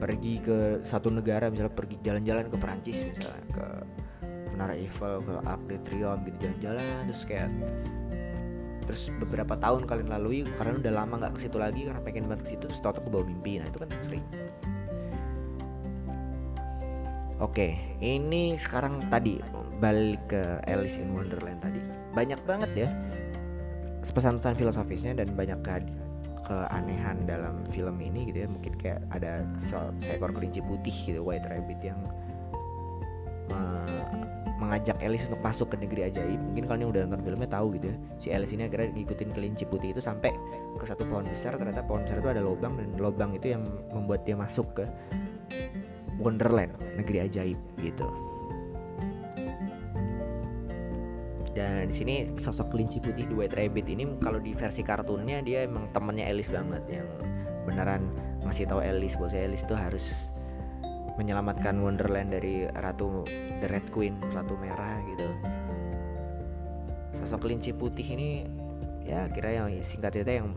pergi 0.01 0.41
ke 0.41 0.57
satu 0.81 1.13
negara 1.13 1.53
misalnya 1.53 1.77
pergi 1.77 2.01
jalan-jalan 2.01 2.49
ke 2.49 2.57
Perancis 2.57 3.05
misalnya 3.05 3.45
ke 3.53 3.65
Menara 4.49 4.73
Eiffel 4.73 5.21
ke 5.21 5.33
Arc 5.45 5.61
de 5.69 5.77
Triomphe 5.85 6.33
gitu 6.33 6.49
jalan-jalan 6.49 7.05
terus 7.05 7.21
kayak 7.29 7.53
terus 8.91 9.07
beberapa 9.23 9.55
tahun 9.55 9.87
kalian 9.87 10.11
lalui 10.11 10.43
karena 10.59 10.75
udah 10.75 10.91
lama 10.91 11.23
nggak 11.23 11.39
ke 11.39 11.47
situ 11.47 11.55
lagi 11.55 11.87
karena 11.87 12.03
pengen 12.03 12.27
banget 12.27 12.43
ke 12.43 12.49
situ 12.51 12.67
terus 12.67 12.83
tau 12.83 12.91
ke 12.91 13.07
bawah 13.07 13.23
mimpi. 13.23 13.55
Nah 13.55 13.71
itu 13.71 13.79
kan 13.79 13.87
sering. 14.03 14.19
Oke, 17.39 17.79
ini 18.03 18.59
sekarang 18.59 19.07
tadi 19.07 19.39
balik 19.79 20.27
ke 20.27 20.59
Alice 20.67 20.99
in 20.99 21.15
Wonderland 21.15 21.63
tadi. 21.63 21.79
Banyak 22.11 22.43
banget 22.43 22.71
ya 22.75 22.89
pesan-pesan 24.03 24.59
filosofisnya 24.59 25.15
dan 25.15 25.31
banyak 25.39 25.63
ke 25.63 25.87
keanehan 26.51 27.23
dalam 27.23 27.63
film 27.71 27.95
ini 28.03 28.27
gitu 28.27 28.43
ya. 28.43 28.47
Mungkin 28.51 28.75
kayak 28.75 29.07
ada 29.07 29.47
se 29.55 29.79
seekor 30.03 30.35
kelinci 30.35 30.59
putih 30.59 30.91
gitu 30.91 31.23
white 31.23 31.47
rabbit 31.47 31.79
yang 31.79 32.03
mengajak 34.71 35.03
Alice 35.03 35.27
untuk 35.27 35.43
masuk 35.43 35.67
ke 35.75 35.83
negeri 35.83 36.07
ajaib. 36.07 36.39
Mungkin 36.39 36.63
kalian 36.63 36.81
yang 36.87 36.91
udah 36.95 37.01
nonton 37.03 37.21
filmnya 37.27 37.49
tahu 37.51 37.75
gitu 37.75 37.91
ya. 37.91 37.95
Si 38.23 38.27
Alice 38.31 38.55
ini 38.55 38.71
akhirnya 38.71 38.95
ngikutin 38.95 39.29
kelinci 39.35 39.67
putih 39.67 39.91
itu 39.91 39.99
sampai 39.99 40.31
ke 40.79 40.85
satu 40.87 41.03
pohon 41.11 41.27
besar. 41.27 41.59
Ternyata 41.59 41.83
pohon 41.83 42.07
besar 42.07 42.23
itu 42.23 42.31
ada 42.31 42.39
lubang 42.39 42.79
dan 42.79 42.95
lubang 42.95 43.35
itu 43.35 43.51
yang 43.51 43.67
membuat 43.91 44.23
dia 44.23 44.39
masuk 44.39 44.71
ke 44.79 44.87
Wonderland 46.23 46.71
negeri 46.95 47.27
ajaib 47.27 47.59
gitu. 47.83 48.07
Dan 51.51 51.91
di 51.91 51.95
sini 51.95 52.15
sosok 52.39 52.71
kelinci 52.71 53.03
putih 53.03 53.27
di 53.27 53.35
White 53.35 53.59
Rabbit 53.59 53.91
ini 53.91 54.07
kalau 54.23 54.39
di 54.39 54.55
versi 54.55 54.87
kartunnya 54.87 55.43
dia 55.43 55.67
emang 55.67 55.91
temennya 55.91 56.31
Alice 56.31 56.47
banget 56.47 56.79
yang 56.87 57.11
beneran 57.67 58.07
ngasih 58.47 58.71
tahu 58.71 58.79
Alice 58.79 59.19
bahwa 59.19 59.35
Alice 59.35 59.67
tuh 59.67 59.75
harus 59.75 60.31
menyelamatkan 61.19 61.75
Wonderland 61.79 62.31
dari 62.31 62.67
ratu 62.71 63.25
The 63.59 63.67
Red 63.67 63.91
Queen 63.91 64.15
ratu 64.31 64.55
merah 64.55 64.99
gitu. 65.11 65.27
Sosok 67.19 67.47
kelinci 67.47 67.75
putih 67.75 68.07
ini 68.15 68.47
ya 69.03 69.27
kira 69.31 69.51
yang 69.51 69.67
singkat 69.83 70.15
cerita 70.15 70.31
yang 70.31 70.55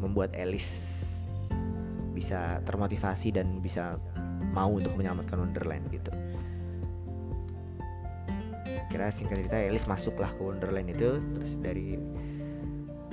membuat 0.00 0.32
Alice 0.36 1.02
bisa 2.14 2.62
termotivasi 2.62 3.34
dan 3.34 3.58
bisa 3.60 3.98
mau 4.54 4.70
untuk 4.70 4.94
menyelamatkan 4.94 5.36
Wonderland 5.36 5.84
gitu. 5.90 6.12
Kira 8.88 9.10
singkat 9.10 9.44
cerita 9.44 9.58
Alice 9.58 9.90
masuklah 9.90 10.30
ke 10.30 10.40
Wonderland 10.40 10.88
itu 10.88 11.18
terus 11.34 11.58
dari 11.58 11.98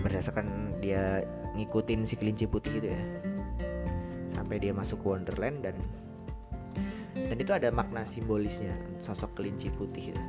berdasarkan 0.01 0.79
dia 0.81 1.21
ngikutin 1.57 2.09
si 2.09 2.15
kelinci 2.17 2.49
putih 2.49 2.81
itu 2.81 2.87
ya 2.93 3.01
sampai 4.31 4.57
dia 4.57 4.73
masuk 4.73 5.03
ke 5.03 5.07
Wonderland 5.07 5.61
dan 5.61 5.75
dan 7.31 7.39
itu 7.39 7.55
ada 7.55 7.71
makna 7.71 8.03
simbolisnya 8.03 8.75
sosok 8.99 9.39
kelinci 9.39 9.71
putih 9.71 10.11
itu. 10.11 10.23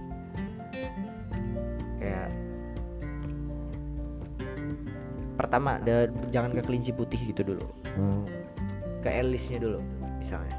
Kayak 1.99 2.31
pertama 5.35 5.83
ada 5.83 6.07
jangan 6.31 6.55
ke 6.55 6.63
kelinci 6.63 6.95
putih 6.95 7.19
gitu 7.35 7.43
dulu. 7.43 7.67
Hmm. 7.99 8.23
ke 9.03 9.11
Alice 9.11 9.51
nya 9.51 9.59
dulu 9.59 9.83
misalnya. 10.23 10.55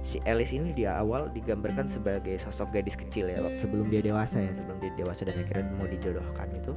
Si 0.00 0.16
Alice 0.24 0.56
ini 0.56 0.72
di 0.72 0.88
awal 0.88 1.28
digambarkan 1.36 1.92
sebagai 1.92 2.40
sosok 2.40 2.72
gadis 2.80 2.96
kecil 2.96 3.28
ya 3.28 3.44
sebelum 3.60 3.92
dia 3.92 4.00
dewasa 4.00 4.40
ya 4.40 4.56
sebelum 4.56 4.80
dia 4.80 4.96
dewasa 4.96 5.28
dan 5.28 5.36
akhirnya 5.44 5.68
mau 5.76 5.84
dijodohkan 5.84 6.56
itu. 6.56 6.72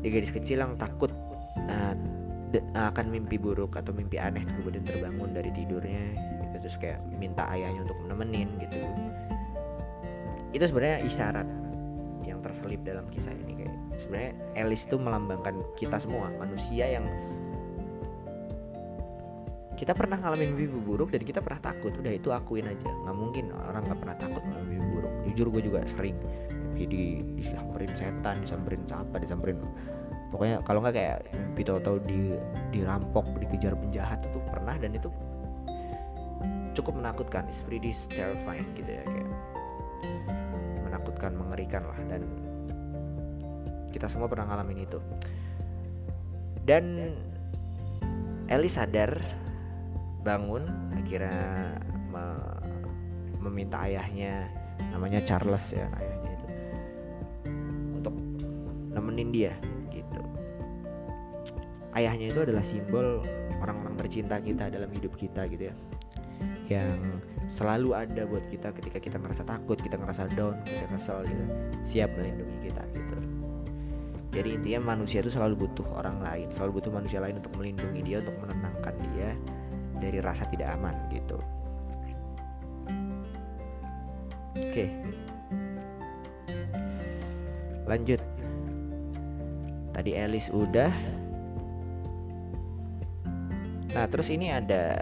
Dia 0.00 0.10
gadis 0.16 0.32
kecil 0.32 0.64
yang 0.64 0.80
takut 0.80 1.12
uh, 1.68 1.94
akan 2.72 3.12
mimpi 3.12 3.36
buruk 3.36 3.76
atau 3.76 3.92
mimpi 3.92 4.16
aneh 4.16 4.40
kemudian 4.48 4.80
terbangun 4.80 5.36
dari 5.36 5.52
tidurnya 5.52 6.31
terus 6.62 6.78
kayak 6.78 7.02
minta 7.10 7.44
ayahnya 7.50 7.82
untuk 7.82 7.98
nemenin 8.06 8.48
gitu. 8.62 8.78
Itu 10.54 10.64
sebenarnya 10.70 11.02
isyarat 11.02 11.48
yang 12.22 12.38
terselip 12.38 12.86
dalam 12.86 13.10
kisah 13.10 13.34
ini 13.34 13.66
kayak 13.66 13.74
sebenarnya 13.98 14.32
Alice 14.54 14.86
tuh 14.86 15.02
melambangkan 15.02 15.58
kita 15.74 15.98
semua 15.98 16.30
manusia 16.38 16.86
yang 16.86 17.04
kita 19.74 19.98
pernah 19.98 20.14
ngalamin 20.14 20.54
mimpi 20.54 20.78
buruk 20.78 21.10
dan 21.10 21.26
kita 21.26 21.42
pernah 21.42 21.58
takut. 21.58 21.90
Udah 21.98 22.14
itu 22.14 22.30
akuin 22.30 22.70
aja. 22.70 22.86
Nggak 23.02 23.16
mungkin 23.18 23.50
orang 23.50 23.82
nggak 23.82 23.98
pernah 23.98 24.16
takut 24.16 24.42
ngalamin 24.46 24.78
mimpi 24.78 24.86
buruk. 24.94 25.12
Jujur 25.26 25.46
gue 25.50 25.62
juga 25.66 25.82
sering 25.82 26.14
mimpi 26.72 26.88
di 26.88 27.04
disamperin 27.38 27.92
setan 27.94 28.40
disamperin 28.42 28.82
apa 28.90 29.16
disamperin 29.20 29.56
pokoknya 30.32 30.64
kalau 30.64 30.80
nggak 30.80 30.94
kayak 30.96 31.18
mimpi 31.36 31.62
tahu-tahu 31.62 31.96
di 32.08 32.34
dirampok 32.72 33.28
dikejar 33.38 33.76
penjahat 33.76 34.24
itu 34.24 34.40
pernah 34.48 34.74
dan 34.80 34.96
itu 34.96 35.12
cukup 36.72 36.98
menakutkan. 37.00 37.46
It's 37.48 37.60
pretty 37.60 37.92
terrifying 38.08 38.66
gitu 38.76 38.90
ya 39.00 39.04
kayak 39.04 39.30
menakutkan 40.88 41.32
mengerikan 41.36 41.84
lah. 41.84 41.98
Dan 42.08 42.22
kita 43.92 44.08
semua 44.08 44.26
pernah 44.28 44.48
ngalamin 44.48 44.84
itu. 44.84 44.98
Dan 46.62 47.14
Ellie 48.48 48.72
sadar 48.72 49.16
bangun 50.22 50.68
akhirnya 50.94 51.74
me 52.12 52.24
meminta 53.42 53.82
ayahnya 53.90 54.46
namanya 54.94 55.18
Charles 55.26 55.74
ya 55.74 55.90
ayahnya 55.98 56.30
itu 56.30 56.46
untuk 57.98 58.14
nemenin 58.94 59.34
dia 59.34 59.52
gitu. 59.90 60.22
Ayahnya 61.92 62.30
itu 62.30 62.40
adalah 62.46 62.62
simbol 62.62 63.26
orang-orang 63.58 63.98
tercinta 63.98 64.38
kita 64.38 64.70
dalam 64.70 64.90
hidup 64.94 65.18
kita 65.18 65.50
gitu 65.50 65.74
ya 65.74 65.76
yang 66.78 66.98
selalu 67.50 67.92
ada 67.92 68.22
buat 68.24 68.48
kita 68.48 68.72
ketika 68.72 68.98
kita 69.02 69.16
ngerasa 69.20 69.44
takut 69.44 69.76
kita 69.76 69.98
ngerasa 69.98 70.30
down 70.32 70.56
kita 70.64 70.86
kesel 70.88 71.26
gitu 71.26 71.44
siap 71.84 72.14
melindungi 72.16 72.70
kita 72.70 72.82
gitu 72.96 73.16
jadi 74.32 74.48
intinya 74.56 74.96
manusia 74.96 75.20
itu 75.20 75.28
selalu 75.28 75.68
butuh 75.68 75.84
orang 75.92 76.22
lain 76.24 76.48
selalu 76.48 76.80
butuh 76.80 76.92
manusia 76.94 77.20
lain 77.20 77.36
untuk 77.36 77.52
melindungi 77.58 78.00
dia 78.00 78.24
untuk 78.24 78.36
menenangkan 78.40 78.94
dia 79.12 79.36
dari 80.02 80.18
rasa 80.18 80.50
tidak 80.50 80.74
aman 80.74 80.98
gitu. 81.14 81.38
Oke. 84.58 84.90
Lanjut. 87.86 88.18
Tadi 89.94 90.10
Alice 90.18 90.50
udah. 90.50 90.90
Nah, 93.92 94.08
terus 94.08 94.32
ini 94.32 94.50
ada 94.50 94.98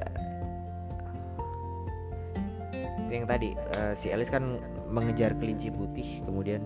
yang 3.11 3.27
tadi 3.27 3.59
uh, 3.79 3.93
si 3.93 4.15
Alice 4.15 4.31
kan 4.31 4.63
mengejar 4.87 5.35
kelinci 5.35 5.75
putih, 5.75 6.23
kemudian 6.23 6.63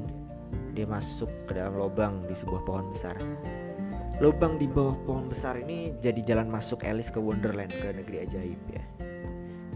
dia 0.77 0.85
masuk 0.85 1.31
ke 1.49 1.57
dalam 1.57 1.79
lubang 1.81 2.25
di 2.29 2.35
sebuah 2.37 2.63
pohon 2.69 2.93
besar. 2.93 3.17
Lubang 4.23 4.61
di 4.61 4.71
bawah 4.71 4.95
pohon 5.03 5.27
besar 5.27 5.59
ini 5.59 5.97
jadi 5.99 6.21
jalan 6.23 6.47
masuk 6.47 6.87
Alice 6.87 7.11
ke 7.11 7.19
Wonderland 7.19 7.73
ke 7.75 7.91
negeri 7.91 8.29
ajaib 8.29 8.61
ya. 8.71 8.85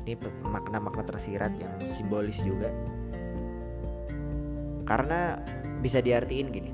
Ini 0.06 0.14
makna-makna 0.46 1.04
tersirat 1.04 1.52
yang 1.58 1.74
simbolis 1.84 2.40
juga. 2.46 2.70
Karena 4.88 5.36
bisa 5.78 6.00
diartiin 6.00 6.48
gini 6.48 6.72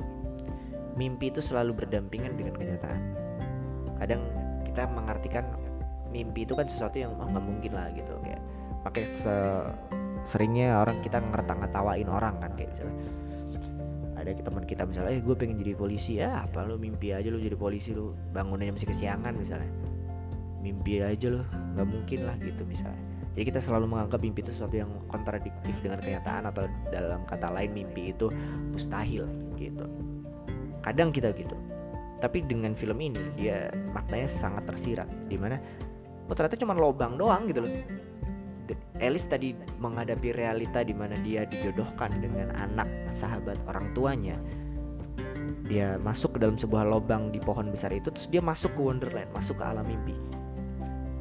mimpi 0.95 1.31
itu 1.31 1.43
selalu 1.43 1.85
berdampingan 1.85 2.39
dengan 2.39 2.55
kenyataan. 2.55 3.03
Kadang 3.99 4.23
kita 4.63 4.87
mengartikan 4.91 5.45
mimpi 6.15 6.47
itu 6.47 6.55
kan 6.55 6.71
sesuatu 6.71 7.03
yang 7.03 7.19
oh, 7.19 7.27
nggak 7.27 7.43
mungkin 7.43 7.73
lah 7.75 7.91
gitu 7.91 8.15
kayak 8.23 8.39
pakai 8.85 9.05
se 9.09 9.37
seringnya 10.25 10.81
orang 10.81 11.01
kita 11.01 11.21
ngerta-ngetawain 11.21 12.09
orang 12.09 12.37
kan 12.41 12.53
kayak 12.53 12.77
misalnya. 12.77 12.97
Ada 14.15 14.41
teman 14.41 14.65
kita 14.65 14.83
misalnya 14.89 15.13
eh 15.13 15.21
gue 15.21 15.37
pengen 15.37 15.57
jadi 15.61 15.73
polisi. 15.77 16.21
Ya 16.21 16.45
apa 16.45 16.65
lu? 16.65 16.77
Mimpi 16.77 17.13
aja 17.13 17.29
lu 17.29 17.41
jadi 17.41 17.57
polisi 17.57 17.97
lu 17.97 18.13
bangunnya 18.33 18.73
masih 18.73 18.89
kesiangan 18.89 19.33
misalnya. 19.37 19.69
Mimpi 20.61 21.01
aja 21.01 21.29
lu 21.29 21.45
nggak 21.77 21.89
mungkin 21.89 22.29
lah 22.29 22.37
gitu 22.41 22.65
misalnya. 22.65 23.01
Jadi 23.35 23.45
kita 23.51 23.61
selalu 23.61 23.91
menganggap 23.91 24.23
mimpi 24.23 24.47
itu 24.47 24.55
sesuatu 24.55 24.79
yang 24.79 24.89
kontradiktif 25.11 25.83
dengan 25.83 25.99
kenyataan 25.99 26.55
atau 26.55 26.71
dalam 26.95 27.27
kata 27.27 27.51
lain 27.51 27.75
mimpi 27.75 28.15
itu 28.15 28.31
mustahil 28.71 29.27
gitu. 29.59 29.85
Kadang 30.81 31.11
kita 31.11 31.35
gitu. 31.35 31.57
Tapi 32.23 32.47
dengan 32.47 32.73
film 32.79 32.97
ini 33.03 33.21
dia 33.37 33.69
maknanya 33.93 34.31
sangat 34.31 34.65
tersirat 34.71 35.11
di 35.29 35.37
mana 35.37 35.59
oh 36.25 36.33
ternyata 36.33 36.57
cuma 36.57 36.73
lobang 36.73 37.21
doang 37.21 37.45
gitu 37.45 37.61
loh 37.61 37.73
Alice 39.03 39.27
tadi 39.27 39.51
menghadapi 39.83 40.31
realita 40.39 40.87
di 40.87 40.95
mana 40.95 41.19
dia 41.19 41.43
dijodohkan 41.43 42.15
dengan 42.23 42.55
anak 42.55 42.87
sahabat 43.11 43.59
orang 43.67 43.91
tuanya. 43.91 44.39
Dia 45.67 45.99
masuk 45.99 46.39
ke 46.39 46.47
dalam 46.47 46.55
sebuah 46.55 46.87
lubang 46.87 47.35
di 47.35 47.43
pohon 47.43 47.75
besar 47.75 47.91
itu 47.91 48.15
terus 48.15 48.31
dia 48.31 48.39
masuk 48.39 48.71
ke 48.79 48.81
Wonderland, 48.87 49.27
masuk 49.35 49.59
ke 49.59 49.65
alam 49.67 49.83
mimpi. 49.83 50.15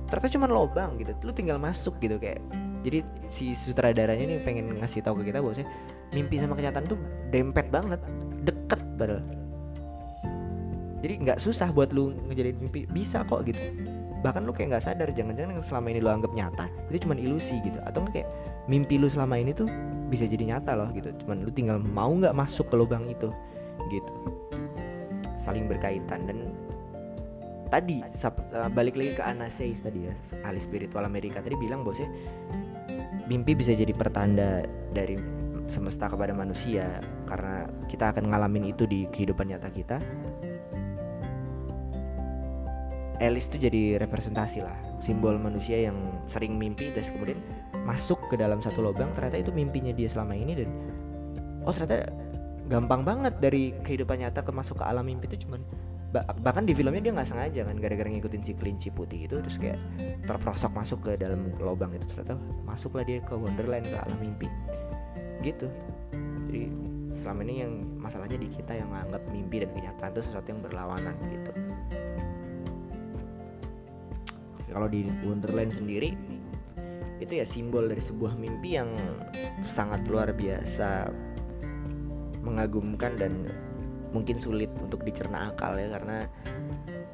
Ternyata 0.06 0.30
cuma 0.30 0.46
lubang 0.46 1.02
gitu, 1.02 1.18
lu 1.26 1.34
tinggal 1.34 1.58
masuk 1.58 1.98
gitu 1.98 2.22
kayak. 2.22 2.46
Jadi 2.86 3.02
si 3.34 3.58
sutradaranya 3.58 4.22
ini 4.22 4.38
pengen 4.44 4.70
ngasih 4.78 5.02
tahu 5.02 5.24
ke 5.24 5.34
kita 5.34 5.42
bahwasanya 5.42 5.72
mimpi 6.14 6.38
sama 6.38 6.54
kenyataan 6.54 6.86
tuh 6.86 7.00
dempet 7.34 7.74
banget, 7.74 7.98
deket 8.46 8.82
padahal. 9.00 9.26
Jadi 11.02 11.14
nggak 11.26 11.40
susah 11.42 11.74
buat 11.74 11.90
lu 11.90 12.14
ngejadiin 12.30 12.60
mimpi, 12.62 12.86
bisa 12.86 13.26
kok 13.26 13.50
gitu 13.50 13.93
bahkan 14.24 14.48
lu 14.48 14.56
kayak 14.56 14.74
nggak 14.74 14.86
sadar 14.88 15.12
jangan-jangan 15.12 15.60
yang 15.60 15.62
selama 15.62 15.88
ini 15.92 16.00
lu 16.00 16.10
anggap 16.10 16.32
nyata 16.32 16.66
itu 16.88 17.04
cuma 17.04 17.20
ilusi 17.20 17.60
gitu. 17.60 17.78
Atau 17.84 18.08
kayak 18.08 18.32
mimpi 18.72 18.96
lu 18.96 19.12
selama 19.12 19.36
ini 19.36 19.52
tuh 19.52 19.68
bisa 20.08 20.24
jadi 20.24 20.56
nyata 20.56 20.80
loh 20.80 20.88
gitu. 20.96 21.12
Cuman 21.22 21.44
lu 21.44 21.52
tinggal 21.52 21.78
mau 21.84 22.10
nggak 22.16 22.32
masuk 22.32 22.72
ke 22.72 22.76
lubang 22.80 23.04
itu 23.12 23.28
gitu. 23.92 24.14
Saling 25.36 25.68
berkaitan. 25.68 26.24
Dan 26.24 26.56
tadi 27.68 28.00
eh, 28.00 28.70
balik 28.72 28.96
lagi 28.96 29.12
ke 29.20 29.24
Anaseis 29.28 29.84
tadi 29.84 30.08
ya 30.08 30.14
ahli 30.48 30.64
spiritual 30.64 31.04
Amerika 31.04 31.44
tadi 31.44 31.60
bilang 31.60 31.84
bosnya 31.84 32.08
mimpi 33.28 33.58
bisa 33.58 33.76
jadi 33.76 33.92
pertanda 33.92 34.64
dari 34.96 35.20
semesta 35.68 36.08
kepada 36.08 36.32
manusia. 36.32 37.04
Karena 37.28 37.68
kita 37.92 38.16
akan 38.16 38.32
ngalamin 38.32 38.72
itu 38.72 38.88
di 38.88 39.04
kehidupan 39.12 39.52
nyata 39.52 39.68
kita 39.68 40.00
Alice 43.24 43.48
itu 43.48 43.72
jadi 43.72 44.04
representasi 44.04 44.60
lah 44.60 44.76
simbol 45.00 45.40
manusia 45.40 45.80
yang 45.80 45.96
sering 46.28 46.60
mimpi 46.60 46.92
terus 46.92 47.08
kemudian 47.08 47.40
masuk 47.88 48.20
ke 48.28 48.36
dalam 48.36 48.60
satu 48.60 48.84
lubang 48.84 49.16
ternyata 49.16 49.40
itu 49.40 49.56
mimpinya 49.56 49.96
dia 49.96 50.12
selama 50.12 50.36
ini 50.36 50.60
dan 50.60 50.70
oh 51.64 51.72
ternyata 51.72 52.12
gampang 52.68 53.08
banget 53.08 53.40
dari 53.40 53.72
kehidupan 53.80 54.28
nyata 54.28 54.44
ke 54.44 54.52
masuk 54.52 54.84
ke 54.84 54.86
alam 54.88 55.08
mimpi 55.08 55.32
itu 55.32 55.48
cuman 55.48 55.64
bahkan 56.14 56.62
di 56.68 56.78
filmnya 56.78 57.02
dia 57.02 57.14
nggak 57.16 57.26
sengaja 57.26 57.66
kan 57.66 57.76
gara-gara 57.82 58.06
ngikutin 58.06 58.44
si 58.46 58.54
kelinci 58.54 58.94
putih 58.94 59.26
itu 59.26 59.42
terus 59.42 59.58
kayak 59.58 59.82
terprosok 60.30 60.70
masuk 60.76 61.00
ke 61.02 61.18
dalam 61.18 61.50
lubang 61.58 61.90
itu 61.96 62.06
ternyata 62.06 62.38
masuklah 62.68 63.02
dia 63.02 63.18
ke 63.26 63.34
Wonderland 63.34 63.90
ke 63.90 63.98
alam 63.98 64.22
mimpi. 64.22 64.46
Gitu. 65.42 65.66
Jadi 66.54 66.70
selama 67.18 67.42
ini 67.50 67.66
yang 67.66 67.74
masalahnya 67.98 68.38
di 68.38 68.46
kita 68.46 68.78
yang 68.78 68.94
menganggap 68.94 69.26
mimpi 69.34 69.66
dan 69.66 69.74
kenyataan 69.74 70.12
itu 70.14 70.22
sesuatu 70.22 70.48
yang 70.54 70.62
berlawanan 70.62 71.18
gitu 71.34 71.52
kalau 74.74 74.90
di 74.90 75.06
Wonderland 75.22 75.70
sendiri 75.70 76.18
itu 77.22 77.40
ya 77.40 77.46
simbol 77.48 77.88
dari 77.88 78.04
sebuah 78.04 78.36
mimpi 78.36 78.76
yang 78.76 78.92
sangat 79.64 80.04
luar 80.10 80.36
biasa 80.36 81.08
mengagumkan 82.44 83.16
dan 83.16 83.48
mungkin 84.12 84.38
sulit 84.38 84.70
untuk 84.84 85.02
dicerna 85.08 85.54
akal 85.54 85.80
ya 85.80 85.88
karena 85.96 86.28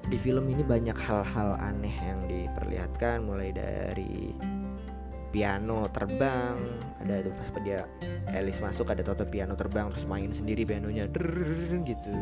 di 0.10 0.17
film 0.17 0.50
ini 0.50 0.65
banyak 0.65 0.98
hal-hal 0.98 1.54
aneh 1.62 1.93
yang 1.93 2.26
diperlihatkan 2.26 3.22
mulai 3.22 3.54
dari 3.54 4.34
piano 5.30 5.86
terbang 5.93 6.58
ada 7.06 7.22
itu 7.22 7.30
pas 7.30 7.50
dia 7.62 7.86
Alice 8.34 8.58
masuk 8.58 8.89
ada 8.89 9.06
toto 9.06 9.30
piano 9.30 9.54
terbang 9.54 9.93
terus 9.93 10.10
main 10.10 10.34
sendiri 10.34 10.65
pianonya 10.65 11.06
gitu 11.89 12.13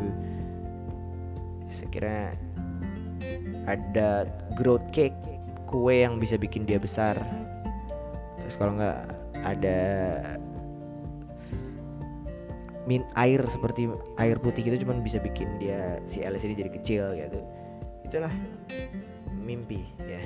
sekira 1.67 2.35
ada 3.67 4.25
growth 4.55 4.85
cake 4.95 5.15
kue 5.67 6.03
yang 6.03 6.17
bisa 6.17 6.39
bikin 6.39 6.63
dia 6.63 6.79
besar. 6.79 7.19
Terus 8.41 8.55
kalau 8.55 8.79
nggak 8.79 8.97
ada 9.43 9.79
min 12.87 13.03
air 13.19 13.43
seperti 13.51 13.91
air 14.15 14.39
putih 14.39 14.63
gitu 14.63 14.87
cuman 14.87 15.03
bisa 15.03 15.19
bikin 15.19 15.59
dia 15.59 15.99
si 16.07 16.23
Alice 16.23 16.47
ini 16.47 16.55
jadi 16.55 16.71
kecil 16.71 17.03
gitu. 17.19 17.39
Itulah 18.07 18.31
mimpi 19.35 19.83
ya. 20.07 20.23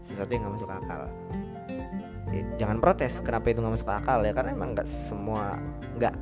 Sesuatu 0.00 0.32
yang 0.32 0.48
nggak 0.48 0.54
masuk 0.56 0.70
akal. 0.72 1.02
Ya, 2.30 2.42
jangan 2.56 2.78
protes 2.78 3.20
kenapa 3.20 3.52
itu 3.52 3.60
nggak 3.60 3.74
masuk 3.76 3.90
akal 3.90 4.24
ya 4.24 4.32
karena 4.32 4.54
emang 4.56 4.72
nggak 4.72 4.88
semua 4.88 5.60
nggak 5.98 6.14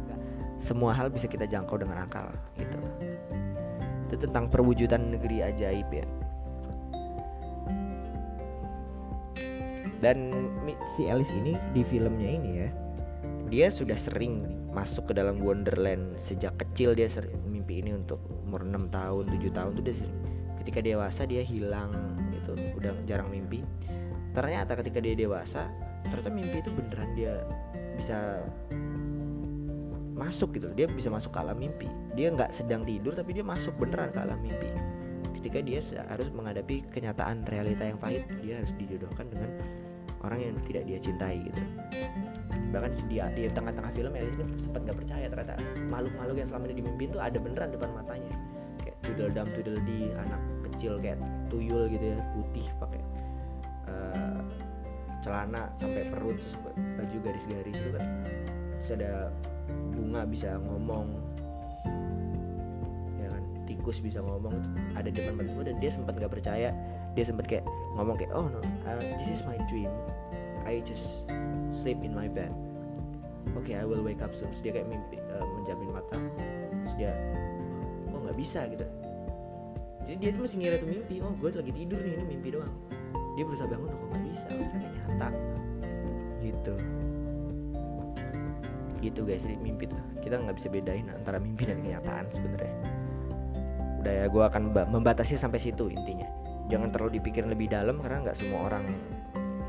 semua 0.59 0.91
hal 0.91 1.07
bisa 1.13 1.31
kita 1.31 1.47
jangkau 1.47 1.79
dengan 1.79 2.03
akal 2.03 2.27
gitu 2.59 2.81
itu 4.09 4.17
tentang 4.17 4.49
perwujudan 4.49 5.13
negeri 5.13 5.45
ajaib 5.45 5.89
ya. 5.93 6.07
Dan 10.01 10.33
si 10.97 11.11
Alice 11.11 11.35
ini 11.35 11.59
di 11.75 11.83
filmnya 11.85 12.31
ini 12.31 12.51
ya 12.65 12.71
dia 13.49 13.73
sudah 13.73 13.97
sering 13.97 14.45
masuk 14.77 15.11
ke 15.11 15.13
dalam 15.17 15.41
Wonderland 15.41 16.21
sejak 16.21 16.55
kecil. 16.61 16.93
Dia 16.93 17.09
sering 17.09 17.41
mimpi 17.49 17.81
ini 17.81 17.97
untuk 17.97 18.21
umur 18.45 18.65
6 18.65 18.93
tahun 18.93 19.25
7 19.33 19.57
tahun 19.57 19.71
tuh 19.77 19.85
dia 19.85 19.97
sering 19.97 20.19
ketika 20.61 20.85
dewasa 20.85 21.25
dia 21.25 21.41
hilang 21.41 21.91
itu 22.31 22.53
udah 22.77 22.93
jarang 23.09 23.33
mimpi. 23.33 23.65
Ternyata 24.37 24.77
ketika 24.79 25.01
dia 25.01 25.17
dewasa 25.17 25.67
ternyata 26.07 26.31
mimpi 26.31 26.57
itu 26.61 26.71
beneran 26.71 27.11
dia 27.17 27.43
bisa 27.97 28.45
masuk 30.19 30.59
gitu. 30.59 30.69
Dia 30.75 30.91
bisa 30.91 31.09
masuk 31.09 31.31
ke 31.31 31.39
alam 31.39 31.57
mimpi. 31.57 31.87
Dia 32.19 32.35
nggak 32.35 32.51
sedang 32.51 32.83
tidur 32.83 33.15
tapi 33.15 33.39
dia 33.39 33.47
masuk 33.47 33.79
beneran 33.79 34.11
ke 34.11 34.19
alam 34.19 34.39
mimpi. 34.43 34.69
Ketika 35.39 35.63
dia 35.63 35.79
harus 36.11 36.29
menghadapi 36.35 36.83
kenyataan 36.91 37.47
realita 37.47 37.87
yang 37.87 37.97
pahit 38.03 38.27
dia 38.43 38.59
harus 38.59 38.75
dijodohkan 38.75 39.31
dengan 39.31 39.55
orang 40.27 40.51
yang 40.51 40.55
tidak 40.67 40.83
dia 40.91 40.99
cintai 40.99 41.47
gitu. 41.47 41.63
Bahkan 42.75 42.91
di, 43.07 43.23
di 43.39 43.43
tengah-tengah 43.49 43.93
film 43.95 44.13
Alice 44.19 44.35
ini 44.35 44.59
sempat 44.59 44.83
nggak 44.83 44.99
percaya 44.99 45.27
ternyata. 45.31 45.55
Makhluk-makhluk 45.87 46.37
yang 46.43 46.49
selama 46.51 46.65
ini 46.69 46.75
dimimpin 46.83 47.09
tuh 47.15 47.23
ada 47.23 47.39
beneran 47.39 47.71
depan 47.71 47.91
matanya. 47.95 48.35
Kayak 48.83 48.97
Tweedledum 49.07 49.47
Tweedledee 49.55 50.11
anak 50.27 50.43
kecil 50.69 50.99
kayak 50.99 51.19
tuyul 51.49 51.87
gitu 51.89 52.13
ya 52.13 52.19
putih 52.35 52.67
pakai 52.79 53.03
uh, 53.89 54.43
celana 55.23 55.71
sampai 55.75 56.07
perut 56.07 56.39
terus 56.39 56.55
baju 56.99 57.17
garis-garis 57.23 57.77
gitu 57.79 57.91
kan. 57.95 58.07
Terus 58.79 58.91
ada 59.01 59.13
bunga 59.93 60.25
bisa 60.25 60.57
ngomong. 60.57 61.09
Ya 63.21 63.29
kan? 63.29 63.43
Tikus 63.69 64.01
bisa 64.01 64.25
ngomong. 64.25 64.57
Ada 64.97 65.13
depan 65.13 65.37
mata 65.37 65.49
semua 65.53 65.67
dan 65.69 65.77
dia 65.79 65.91
sempat 65.93 66.17
nggak 66.17 66.33
percaya. 66.33 66.73
Dia 67.13 67.25
sempat 67.27 67.51
kayak 67.51 67.65
ngomong 67.99 68.17
kayak 68.17 68.33
oh 68.33 68.47
no 68.47 68.61
uh, 68.63 69.03
this 69.19 69.29
is 69.29 69.45
my 69.45 69.59
dream. 69.67 69.91
I 70.65 70.81
just 70.85 71.29
sleep 71.75 72.01
in 72.01 72.13
my 72.17 72.29
bed. 72.29 72.53
Oke 73.57 73.73
okay, 73.73 73.75
I 73.81 73.85
will 73.85 74.05
wake 74.05 74.21
up 74.21 74.37
soon. 74.37 74.53
Terus 74.53 74.63
dia 74.65 74.73
kayak 74.81 74.89
mimpi 74.89 75.17
uh, 75.19 75.45
menjamin 75.61 75.91
mata. 75.93 76.19
Terus 76.85 76.95
dia 76.97 77.13
oh 78.13 78.21
nggak 78.25 78.37
bisa? 78.37 78.65
Gitu. 78.69 78.87
Jadi 80.09 80.17
dia 80.25 80.31
tuh 80.33 80.43
masih 80.49 80.57
ngira 80.65 80.75
itu 80.81 80.89
mimpi 80.89 81.15
oh 81.21 81.33
gue 81.37 81.53
lagi 81.53 81.73
tidur 81.75 82.01
nih 82.01 82.17
ini 82.17 82.25
mimpi 82.25 82.49
doang. 82.55 82.73
Dia 83.37 83.45
berusaha 83.47 83.69
bangun 83.71 83.93
oh, 83.93 84.09
nggak 84.09 84.25
bisa? 84.33 84.49
Ternyata 84.51 84.89
nyata. 84.89 85.29
Gitu 86.39 86.98
gitu 89.01 89.25
guys. 89.25 89.47
Jadi 89.47 89.57
mimpi 89.59 89.87
tuh 89.87 89.99
kita 90.21 90.39
nggak 90.39 90.57
bisa 90.57 90.69
bedain 90.69 91.07
antara 91.11 91.39
mimpi 91.39 91.67
dan 91.67 91.83
kenyataan 91.83 92.27
sebenarnya. 92.31 92.75
Udah 93.99 94.13
ya 94.15 94.25
gue 94.31 94.45
akan 94.47 94.63
membatasi 94.95 95.35
sampai 95.35 95.59
situ 95.59 95.91
intinya. 95.91 96.27
Jangan 96.69 96.93
terlalu 96.93 97.19
dipikirin 97.19 97.49
lebih 97.49 97.73
dalam 97.73 97.99
karena 97.99 98.29
nggak 98.29 98.37
semua 98.37 98.69
orang 98.69 98.85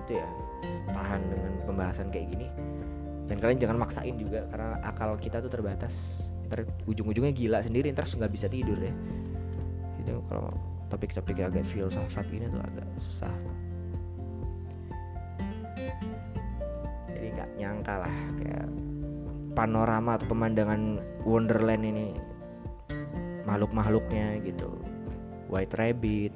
itu 0.06 0.20
ya 0.20 0.28
tahan 0.92 1.22
dengan 1.32 1.52
pembahasan 1.64 2.12
kayak 2.12 2.28
gini. 2.36 2.48
Dan 3.30 3.38
kalian 3.38 3.62
jangan 3.62 3.78
maksain 3.78 4.18
juga 4.18 4.46
karena 4.50 4.82
akal 4.82 5.14
kita 5.22 5.38
tuh 5.40 5.54
terbatas. 5.54 6.26
Ntar 6.50 6.66
ujung-ujungnya 6.90 7.30
gila 7.30 7.62
sendiri 7.62 7.94
ntar 7.94 8.10
nggak 8.10 8.34
bisa 8.34 8.50
tidur 8.50 8.78
ya. 8.78 8.94
Itu 10.02 10.26
kalau 10.26 10.50
topik-topik 10.90 11.38
agak 11.46 11.62
filsafat 11.62 12.26
gini 12.26 12.50
tuh 12.50 12.58
agak 12.58 12.88
susah. 12.98 13.34
Jadi 17.14 17.28
nggak 17.38 17.50
nyangka 17.62 17.96
lah 18.02 18.16
kayak 18.42 18.66
panorama 19.54 20.18
atau 20.18 20.28
pemandangan 20.30 21.02
Wonderland 21.26 21.84
ini. 21.86 22.10
Makhluk-makhluknya 23.46 24.42
gitu. 24.46 24.70
White 25.50 25.74
Rabbit 25.74 26.34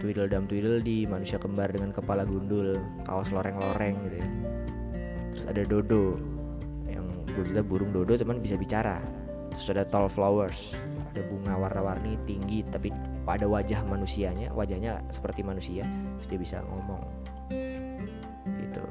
Tweedledum 0.00 0.44
Tweedledee 0.48 1.08
manusia 1.08 1.40
kembar 1.40 1.72
dengan 1.72 1.92
kepala 1.92 2.28
gundul 2.28 2.76
kaos 3.08 3.32
loreng-loreng 3.32 3.96
gitu 4.08 4.16
ya. 4.20 4.28
Terus 5.32 5.44
ada 5.50 5.62
Dodo 5.64 6.04
yang 6.88 7.08
kita 7.32 7.64
burung 7.64 7.92
Dodo 7.92 8.16
cuman 8.16 8.40
bisa 8.40 8.56
bicara. 8.60 9.00
Terus 9.52 9.72
ada 9.72 9.84
Tall 9.88 10.08
Flowers 10.12 10.76
ada 11.14 11.22
bunga 11.30 11.54
warna-warni 11.54 12.18
tinggi 12.26 12.66
tapi 12.66 12.90
ada 13.24 13.46
wajah 13.46 13.86
manusianya 13.86 14.50
wajahnya 14.50 14.98
seperti 15.14 15.46
manusia 15.46 15.86
terus 16.18 16.26
dia 16.26 16.40
bisa 16.42 16.56
ngomong. 16.66 17.02
Gitu. 18.44 18.84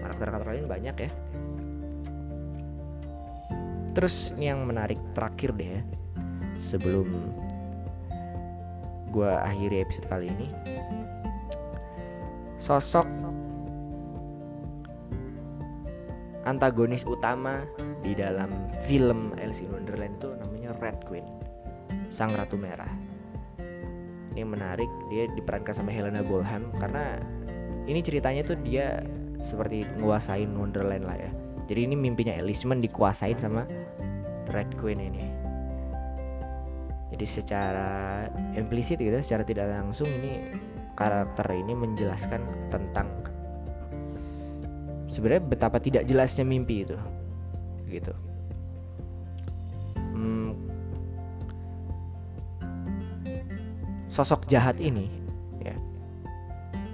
Karakter-karakter 0.00 0.48
lain 0.54 0.70
banyak 0.70 0.96
ya 0.96 1.10
terus 3.92 4.32
yang 4.38 4.62
menarik 4.66 4.98
terakhir 5.12 5.54
deh 5.56 5.70
ya. 5.78 5.82
Sebelum 6.54 7.08
gue 9.10 9.30
akhiri 9.30 9.82
episode 9.82 10.06
kali 10.06 10.30
ini. 10.30 10.48
Sosok 12.60 13.08
antagonis 16.44 17.04
utama 17.08 17.64
di 18.00 18.16
dalam 18.16 18.48
film 18.84 19.32
Alice 19.40 19.64
in 19.64 19.72
Wonderland 19.72 20.16
itu 20.20 20.30
namanya 20.40 20.70
Red 20.80 21.04
Queen 21.08 21.24
sang 22.12 22.32
ratu 22.36 22.60
merah. 22.60 22.90
Ini 24.36 24.46
menarik 24.46 24.88
dia 25.10 25.26
diperankan 25.32 25.74
sama 25.74 25.90
Helena 25.90 26.22
Bonham 26.22 26.70
karena 26.78 27.18
ini 27.88 27.98
ceritanya 28.04 28.46
tuh 28.46 28.56
dia 28.62 29.02
seperti 29.40 29.88
nguasain 29.98 30.52
Wonderland 30.52 31.08
lah 31.08 31.16
ya 31.16 31.32
jadi 31.70 31.86
ini 31.86 31.94
mimpinya 31.94 32.34
Alice 32.34 32.66
cuman 32.66 32.82
dikuasain 32.82 33.38
sama 33.38 33.62
Red 34.50 34.74
Queen 34.74 34.98
ini. 34.98 35.22
Jadi 37.14 37.26
secara 37.30 38.26
implisit 38.58 38.98
gitu 38.98 39.14
secara 39.22 39.46
tidak 39.46 39.70
langsung 39.70 40.10
ini 40.10 40.50
karakter 40.98 41.46
ini 41.54 41.78
menjelaskan 41.78 42.42
tentang 42.74 43.06
sebenarnya 45.06 45.46
betapa 45.46 45.78
tidak 45.78 46.10
jelasnya 46.10 46.42
mimpi 46.42 46.82
itu 46.82 46.98
gitu. 47.86 48.14
Hmm, 49.94 50.58
sosok 54.10 54.50
jahat 54.50 54.78
ini 54.82 55.06
ya 55.62 55.78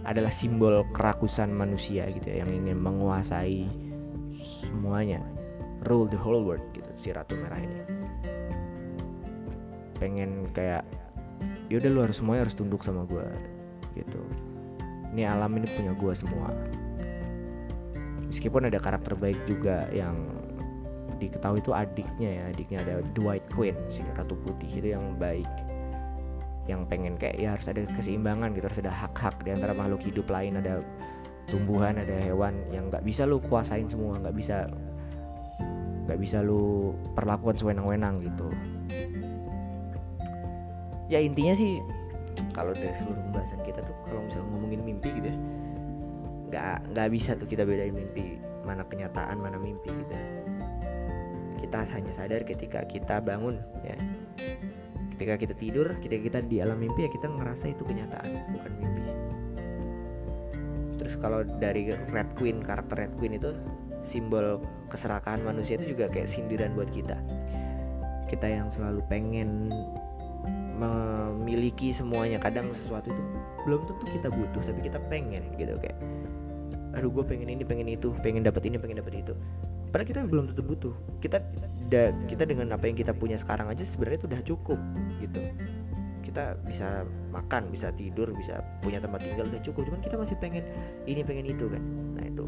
adalah 0.05 0.33
simbol 0.33 0.85
kerakusan 0.93 1.49
manusia 1.49 2.05
gitu 2.13 2.29
ya, 2.29 2.45
yang 2.45 2.53
ingin 2.53 2.77
menguasai 2.77 3.86
semuanya. 4.37 5.25
Rule 5.87 6.09
the 6.09 6.19
whole 6.19 6.43
world 6.43 6.65
gitu 6.73 6.89
si 6.97 7.13
ratu 7.13 7.37
merah 7.37 7.61
ini. 7.61 7.81
Pengen 9.97 10.49
kayak 10.53 10.85
yaudah 11.73 11.91
lu 11.91 12.01
harus 12.05 12.19
semuanya 12.23 12.47
harus 12.47 12.57
tunduk 12.57 12.83
sama 12.83 13.05
gue 13.09 13.27
gitu. 13.97 14.21
Ini 15.17 15.33
alam 15.33 15.57
ini 15.57 15.67
punya 15.73 15.93
gue 15.97 16.13
semua. 16.13 16.53
Meskipun 18.27 18.69
ada 18.69 18.77
karakter 18.77 19.17
baik 19.17 19.39
juga 19.49 19.89
yang 19.95 20.29
diketahui 21.17 21.65
itu 21.65 21.73
adiknya 21.73 22.29
ya 22.29 22.43
adiknya 22.53 22.79
ada 22.85 22.95
Dwight 23.17 23.49
Queen 23.49 23.73
si 23.89 24.05
ratu 24.17 24.37
putih 24.45 24.69
itu 24.69 24.89
yang 24.93 25.17
baik. 25.17 25.49
Yang 26.67 26.83
pengen 26.91 27.15
kayak 27.17 27.37
ya 27.39 27.55
harus 27.55 27.71
ada 27.71 27.87
keseimbangan 27.87 28.53
gitu 28.53 28.67
harus 28.67 28.81
ada 28.83 28.93
hak-hak 28.93 29.41
di 29.47 29.55
antara 29.55 29.73
makhluk 29.73 30.03
hidup 30.03 30.27
lain 30.29 30.59
ada 30.59 30.83
tumbuhan 31.47 31.99
ada 31.99 32.15
hewan 32.19 32.59
yang 32.75 32.91
nggak 32.91 33.07
bisa 33.07 33.23
lu 33.23 33.39
kuasain 33.39 33.87
semua 33.87 34.19
nggak 34.19 34.35
bisa 34.35 34.67
nggak 36.07 36.19
bisa 36.23 36.39
lu 36.43 36.95
perlakukan 37.15 37.59
sewenang-wenang 37.59 38.23
gitu. 38.23 38.47
Ya 41.07 41.23
intinya 41.23 41.55
sih 41.55 41.79
kalau 42.51 42.75
dari 42.75 42.95
seluruh 42.95 43.21
pembahasan 43.31 43.63
kita 43.63 43.83
tuh 43.83 43.95
kalau 44.07 44.23
misalnya 44.27 44.49
ngomongin 44.55 44.81
mimpi 44.83 45.09
gitu 45.13 45.29
ya 45.31 45.39
nggak 46.47 46.79
nggak 46.95 47.09
bisa 47.11 47.35
tuh 47.35 47.49
kita 47.51 47.67
bedain 47.67 47.91
mimpi 47.91 48.39
mana 48.63 48.87
kenyataan 48.87 49.37
mana 49.43 49.59
mimpi 49.59 49.91
gitu 49.91 50.15
kita 51.57 51.83
hanya 51.97 52.13
sadar 52.13 52.45
ketika 52.45 52.85
kita 52.85 53.19
bangun 53.19 53.59
ya. 53.83 53.97
Ketika 55.17 55.41
kita 55.41 55.55
tidur 55.57 55.97
ketika 55.97 56.21
kita 56.21 56.39
di 56.45 56.61
alam 56.61 56.77
mimpi 56.77 57.09
ya 57.09 57.11
kita 57.11 57.33
ngerasa 57.33 57.73
itu 57.73 57.83
kenyataan 57.89 58.53
bukan 58.53 58.73
mimpi 58.77 59.16
terus 61.07 61.23
kalau 61.23 61.47
dari 61.63 61.95
Red 62.11 62.35
Queen 62.35 62.59
karakter 62.59 63.07
Red 63.07 63.15
Queen 63.15 63.39
itu 63.39 63.55
simbol 64.03 64.59
keserakahan 64.91 65.39
manusia 65.39 65.79
itu 65.79 65.95
juga 65.95 66.11
kayak 66.11 66.27
sindiran 66.27 66.75
buat 66.75 66.91
kita. 66.91 67.15
Kita 68.27 68.51
yang 68.51 68.75
selalu 68.75 69.07
pengen 69.07 69.71
memiliki 70.83 71.95
semuanya 71.95 72.43
kadang 72.43 72.75
sesuatu 72.75 73.15
itu 73.15 73.23
belum 73.63 73.87
tentu 73.87 74.05
kita 74.11 74.29
butuh 74.35 74.63
tapi 74.67 74.83
kita 74.83 74.99
pengen 75.07 75.47
gitu 75.57 75.79
kayak 75.79 75.95
aduh 76.93 77.09
gue 77.09 77.25
pengen 77.25 77.55
ini 77.55 77.63
pengen 77.63 77.87
itu 77.87 78.11
pengen 78.19 78.43
dapat 78.43 78.67
ini 78.67 78.75
pengen 78.83 78.99
dapat 78.99 79.23
itu. 79.23 79.39
Padahal 79.95 80.11
kita 80.11 80.21
belum 80.27 80.51
tentu 80.51 80.67
butuh. 80.67 80.95
Kita 81.23 81.39
da, 81.87 82.11
kita 82.27 82.51
dengan 82.51 82.75
apa 82.75 82.91
yang 82.91 82.99
kita 82.99 83.15
punya 83.15 83.39
sekarang 83.39 83.71
aja 83.71 83.87
sebenarnya 83.87 84.19
itu 84.19 84.27
udah 84.27 84.43
cukup 84.43 84.79
gitu 85.23 85.39
kita 86.27 86.59
bisa 86.67 87.07
makan 87.31 87.71
bisa 87.71 87.95
tidur 87.95 88.35
bisa 88.35 88.59
punya 88.83 88.99
tempat 88.99 89.23
tinggal 89.23 89.47
udah 89.47 89.63
cukup. 89.63 89.87
Cuman 89.87 90.01
kita 90.03 90.19
masih 90.19 90.35
pengen 90.43 90.67
ini 91.07 91.23
pengen 91.23 91.47
itu 91.47 91.71
kan. 91.71 91.83
Nah 92.19 92.27
itu. 92.27 92.45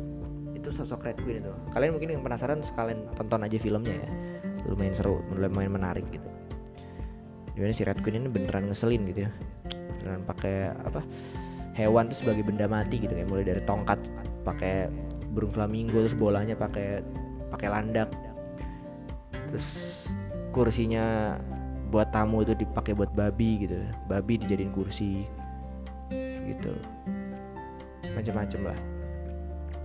Itu 0.59 0.75
sosok 0.75 1.07
Red 1.07 1.23
Queen 1.23 1.39
itu. 1.47 1.55
Kalian 1.71 1.95
mungkin 1.95 2.19
yang 2.19 2.23
penasaran 2.27 2.59
sekalian 2.59 3.07
tonton 3.15 3.47
aja 3.47 3.55
filmnya 3.63 3.95
ya. 3.95 4.11
Lumayan 4.67 4.95
seru 4.99 5.23
lumayan 5.31 5.71
menarik 5.71 6.03
gitu. 6.11 6.27
Gimana 7.55 7.71
si 7.71 7.87
Red 7.87 8.03
Queen 8.03 8.27
ini 8.27 8.29
beneran 8.31 8.67
ngeselin 8.67 9.07
gitu 9.07 9.31
ya? 9.31 9.31
Beneran 9.71 10.27
pakai 10.27 10.75
apa 10.75 11.07
hewan 11.79 12.11
tuh 12.11 12.27
sebagai 12.27 12.43
benda 12.43 12.67
mati 12.67 12.99
gitu. 12.99 13.15
Kayak 13.15 13.31
mulai 13.31 13.47
dari 13.47 13.63
tongkat 13.63 14.03
pakai 14.43 14.91
burung 15.31 15.55
flamingo 15.55 16.03
terus 16.03 16.19
bolanya 16.19 16.59
pakai 16.59 17.07
pakai 17.55 17.69
landak. 17.71 18.11
Terus 19.49 19.67
kursinya 20.51 21.39
buat 21.89 22.13
tamu 22.13 22.45
itu 22.45 22.53
dipakai 22.53 22.93
buat 22.93 23.09
babi 23.17 23.65
gitu 23.65 23.81
babi 24.05 24.37
dijadiin 24.37 24.73
kursi 24.73 25.25
gitu. 26.49 26.73
Macam-macam 28.17 28.73
lah. 28.73 28.79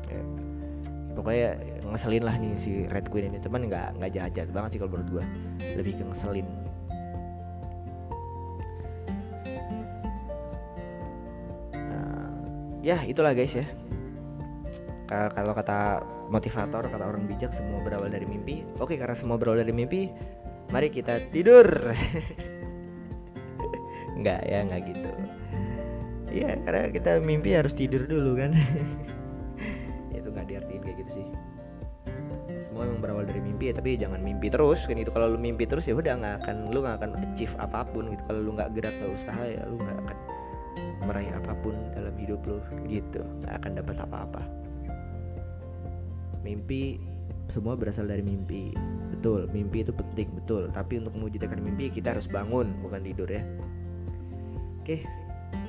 Ya. 0.08 0.24
pokoknya 1.14 1.50
ngeselin 1.88 2.24
lah 2.26 2.36
nih 2.40 2.54
si 2.58 2.72
Red 2.88 3.08
Queen 3.12 3.32
ini. 3.32 3.40
Teman 3.40 3.68
nggak 3.68 4.00
nggak 4.00 4.12
jahat-jahat 4.12 4.50
banget 4.52 4.70
sih 4.76 4.80
kalau 4.80 4.92
menurut 4.96 5.10
gue 5.20 5.24
lebih 5.78 5.94
ke 6.00 6.04
ngeselin. 6.08 6.48
Nah, 11.76 12.32
ya 12.82 12.98
itulah 13.04 13.36
guys 13.36 13.56
ya. 13.56 13.66
Kalau 15.14 15.54
kata 15.54 16.02
motivator 16.34 16.90
kata 16.90 17.06
orang 17.06 17.30
bijak 17.30 17.54
semua 17.54 17.84
berawal 17.86 18.10
dari 18.10 18.26
mimpi. 18.26 18.66
Oke 18.82 18.98
karena 18.98 19.14
semua 19.14 19.38
berawal 19.38 19.62
dari 19.62 19.76
mimpi 19.76 20.10
mari 20.74 20.90
kita 20.90 21.30
tidur. 21.30 21.70
Nggak 24.20 24.42
ya 24.50 24.60
nggak 24.66 24.82
gitu. 24.90 25.12
Ya 26.34 26.58
karena 26.66 26.90
kita 26.90 27.22
mimpi 27.22 27.54
harus 27.54 27.78
tidur 27.78 28.10
dulu 28.10 28.42
kan. 28.42 28.58
Itu 30.18 30.34
nggak 30.34 30.50
diartiin 30.50 30.82
kayak 30.82 30.98
gitu 31.06 31.22
sih. 31.22 31.28
Semua 32.58 32.90
memang 32.90 33.06
berawal 33.06 33.30
dari 33.30 33.44
mimpi 33.44 33.70
ya 33.70 33.74
tapi 33.78 34.00
jangan 34.00 34.24
mimpi 34.24 34.48
terus 34.48 34.88
kan 34.88 34.96
itu 34.96 35.12
kalau 35.12 35.36
lu 35.36 35.38
mimpi 35.38 35.68
terus 35.68 35.84
ya 35.84 36.00
udah 36.00 36.16
nggak 36.16 36.36
akan 36.48 36.72
lu 36.72 36.80
nggak 36.80 36.96
akan 37.04 37.12
achieve 37.20 37.54
apa 37.60 37.84
pun 37.86 38.10
gitu. 38.16 38.24
Kalau 38.24 38.40
lu 38.40 38.56
nggak 38.56 38.72
gerak 38.74 38.96
nggak 38.98 39.12
usaha 39.14 39.44
ya 39.44 39.62
lu 39.68 39.76
nggak 39.78 39.98
akan 40.08 40.18
meraih 41.04 41.32
apa 41.36 41.54
pun 41.60 41.76
dalam 41.92 42.16
hidup 42.16 42.40
lu 42.48 42.64
gitu. 42.88 43.20
Nggak 43.44 43.54
akan 43.60 43.72
dapat 43.84 43.96
apa-apa. 44.00 44.42
Mimpi 46.42 47.13
semua 47.54 47.78
berasal 47.78 48.10
dari 48.10 48.26
mimpi. 48.26 48.74
Betul 49.14 49.46
mimpi 49.54 49.86
itu 49.86 49.94
penting 49.94 50.34
betul. 50.34 50.74
Tapi 50.74 51.06
untuk 51.06 51.14
mewujudkan 51.14 51.62
mimpi 51.62 51.94
kita 51.94 52.18
harus 52.18 52.26
bangun 52.26 52.74
bukan 52.82 53.06
tidur 53.06 53.30
ya. 53.30 53.46
Oke 54.82 55.06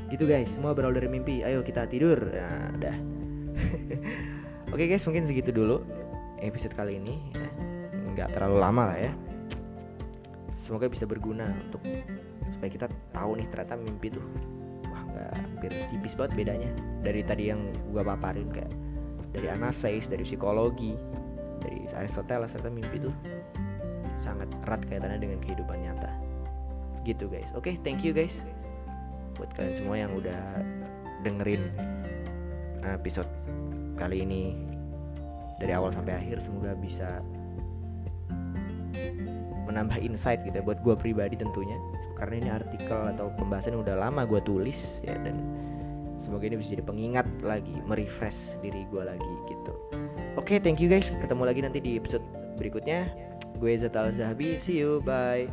gitu 0.08 0.24
guys. 0.24 0.56
Semua 0.56 0.72
berawal 0.72 0.96
dari 0.96 1.12
mimpi. 1.12 1.44
Ayo 1.44 1.60
kita 1.60 1.84
tidur. 1.84 2.16
Nah 2.32 2.72
udah 2.80 2.96
oke 4.72 4.84
guys 4.88 5.04
mungkin 5.04 5.28
segitu 5.28 5.52
dulu 5.52 5.84
episode 6.40 6.72
kali 6.72 6.96
ini. 6.96 7.20
Nggak 8.16 8.32
terlalu 8.32 8.56
lama 8.56 8.82
lah 8.88 8.98
ya. 9.04 9.12
Semoga 10.56 10.88
bisa 10.88 11.04
berguna 11.04 11.52
untuk 11.68 11.84
supaya 12.48 12.70
kita 12.72 12.86
tahu 13.12 13.36
nih 13.36 13.46
ternyata 13.50 13.74
mimpi 13.76 14.08
tuh 14.08 14.24
wah 14.88 15.02
nggak 15.10 15.30
hampir 15.36 15.70
tipis 15.92 16.16
banget 16.16 16.32
bedanya. 16.32 16.70
Dari 17.04 17.20
tadi 17.20 17.52
yang 17.52 17.60
gua 17.92 18.08
paparin 18.08 18.48
kayak 18.48 18.72
dari 19.34 19.50
analisis 19.50 20.08
dari 20.08 20.22
psikologi 20.22 20.94
dari 21.64 21.88
Aristoteles 21.96 22.52
ternyata 22.52 22.70
mimpi 22.70 22.96
itu 23.00 23.10
sangat 24.20 24.46
erat 24.68 24.84
kaitannya 24.84 25.18
dengan 25.18 25.38
kehidupan 25.40 25.80
nyata. 25.80 26.12
Gitu 27.02 27.26
guys. 27.26 27.50
Oke 27.56 27.72
okay, 27.72 27.74
thank 27.80 28.04
you 28.04 28.12
guys. 28.12 28.44
Buat 29.34 29.50
kalian 29.56 29.74
semua 29.74 29.96
yang 29.98 30.12
udah 30.14 30.62
dengerin 31.24 31.72
episode 32.84 33.28
kali 33.96 34.22
ini 34.22 34.60
dari 35.56 35.72
awal 35.72 35.88
sampai 35.88 36.20
akhir 36.20 36.44
semoga 36.44 36.76
bisa 36.76 37.24
menambah 39.64 39.96
insight 40.04 40.44
gitu 40.44 40.60
ya 40.60 40.64
buat 40.64 40.84
gue 40.84 40.94
pribadi 40.94 41.34
tentunya. 41.40 41.80
Karena 42.14 42.34
ini 42.38 42.48
artikel 42.52 43.00
atau 43.16 43.32
pembahasan 43.34 43.80
udah 43.80 43.96
lama 43.96 44.22
gue 44.28 44.38
tulis 44.44 45.02
ya 45.02 45.16
dan 45.18 45.40
semoga 46.20 46.46
ini 46.46 46.60
bisa 46.60 46.78
jadi 46.78 46.84
pengingat 46.86 47.26
lagi 47.42 47.74
merefresh 47.84 48.62
diri 48.62 48.86
gue 48.86 49.02
lagi 49.02 49.34
gitu 49.50 49.74
oke 50.34 50.46
okay, 50.46 50.58
thank 50.58 50.82
you 50.82 50.90
guys. 50.90 51.10
Ketemu 51.10 51.42
lagi 51.46 51.60
nanti 51.62 51.78
di 51.78 51.98
episode 51.98 52.24
berikutnya. 52.58 53.10
Gue 53.58 53.78
Zatal 53.78 54.10
Zahabi 54.10 54.58
see 54.58 54.82
you. 54.82 54.98
Bye. 55.02 55.46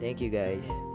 Thank 0.00 0.24
you 0.24 0.32
guys 0.32 0.89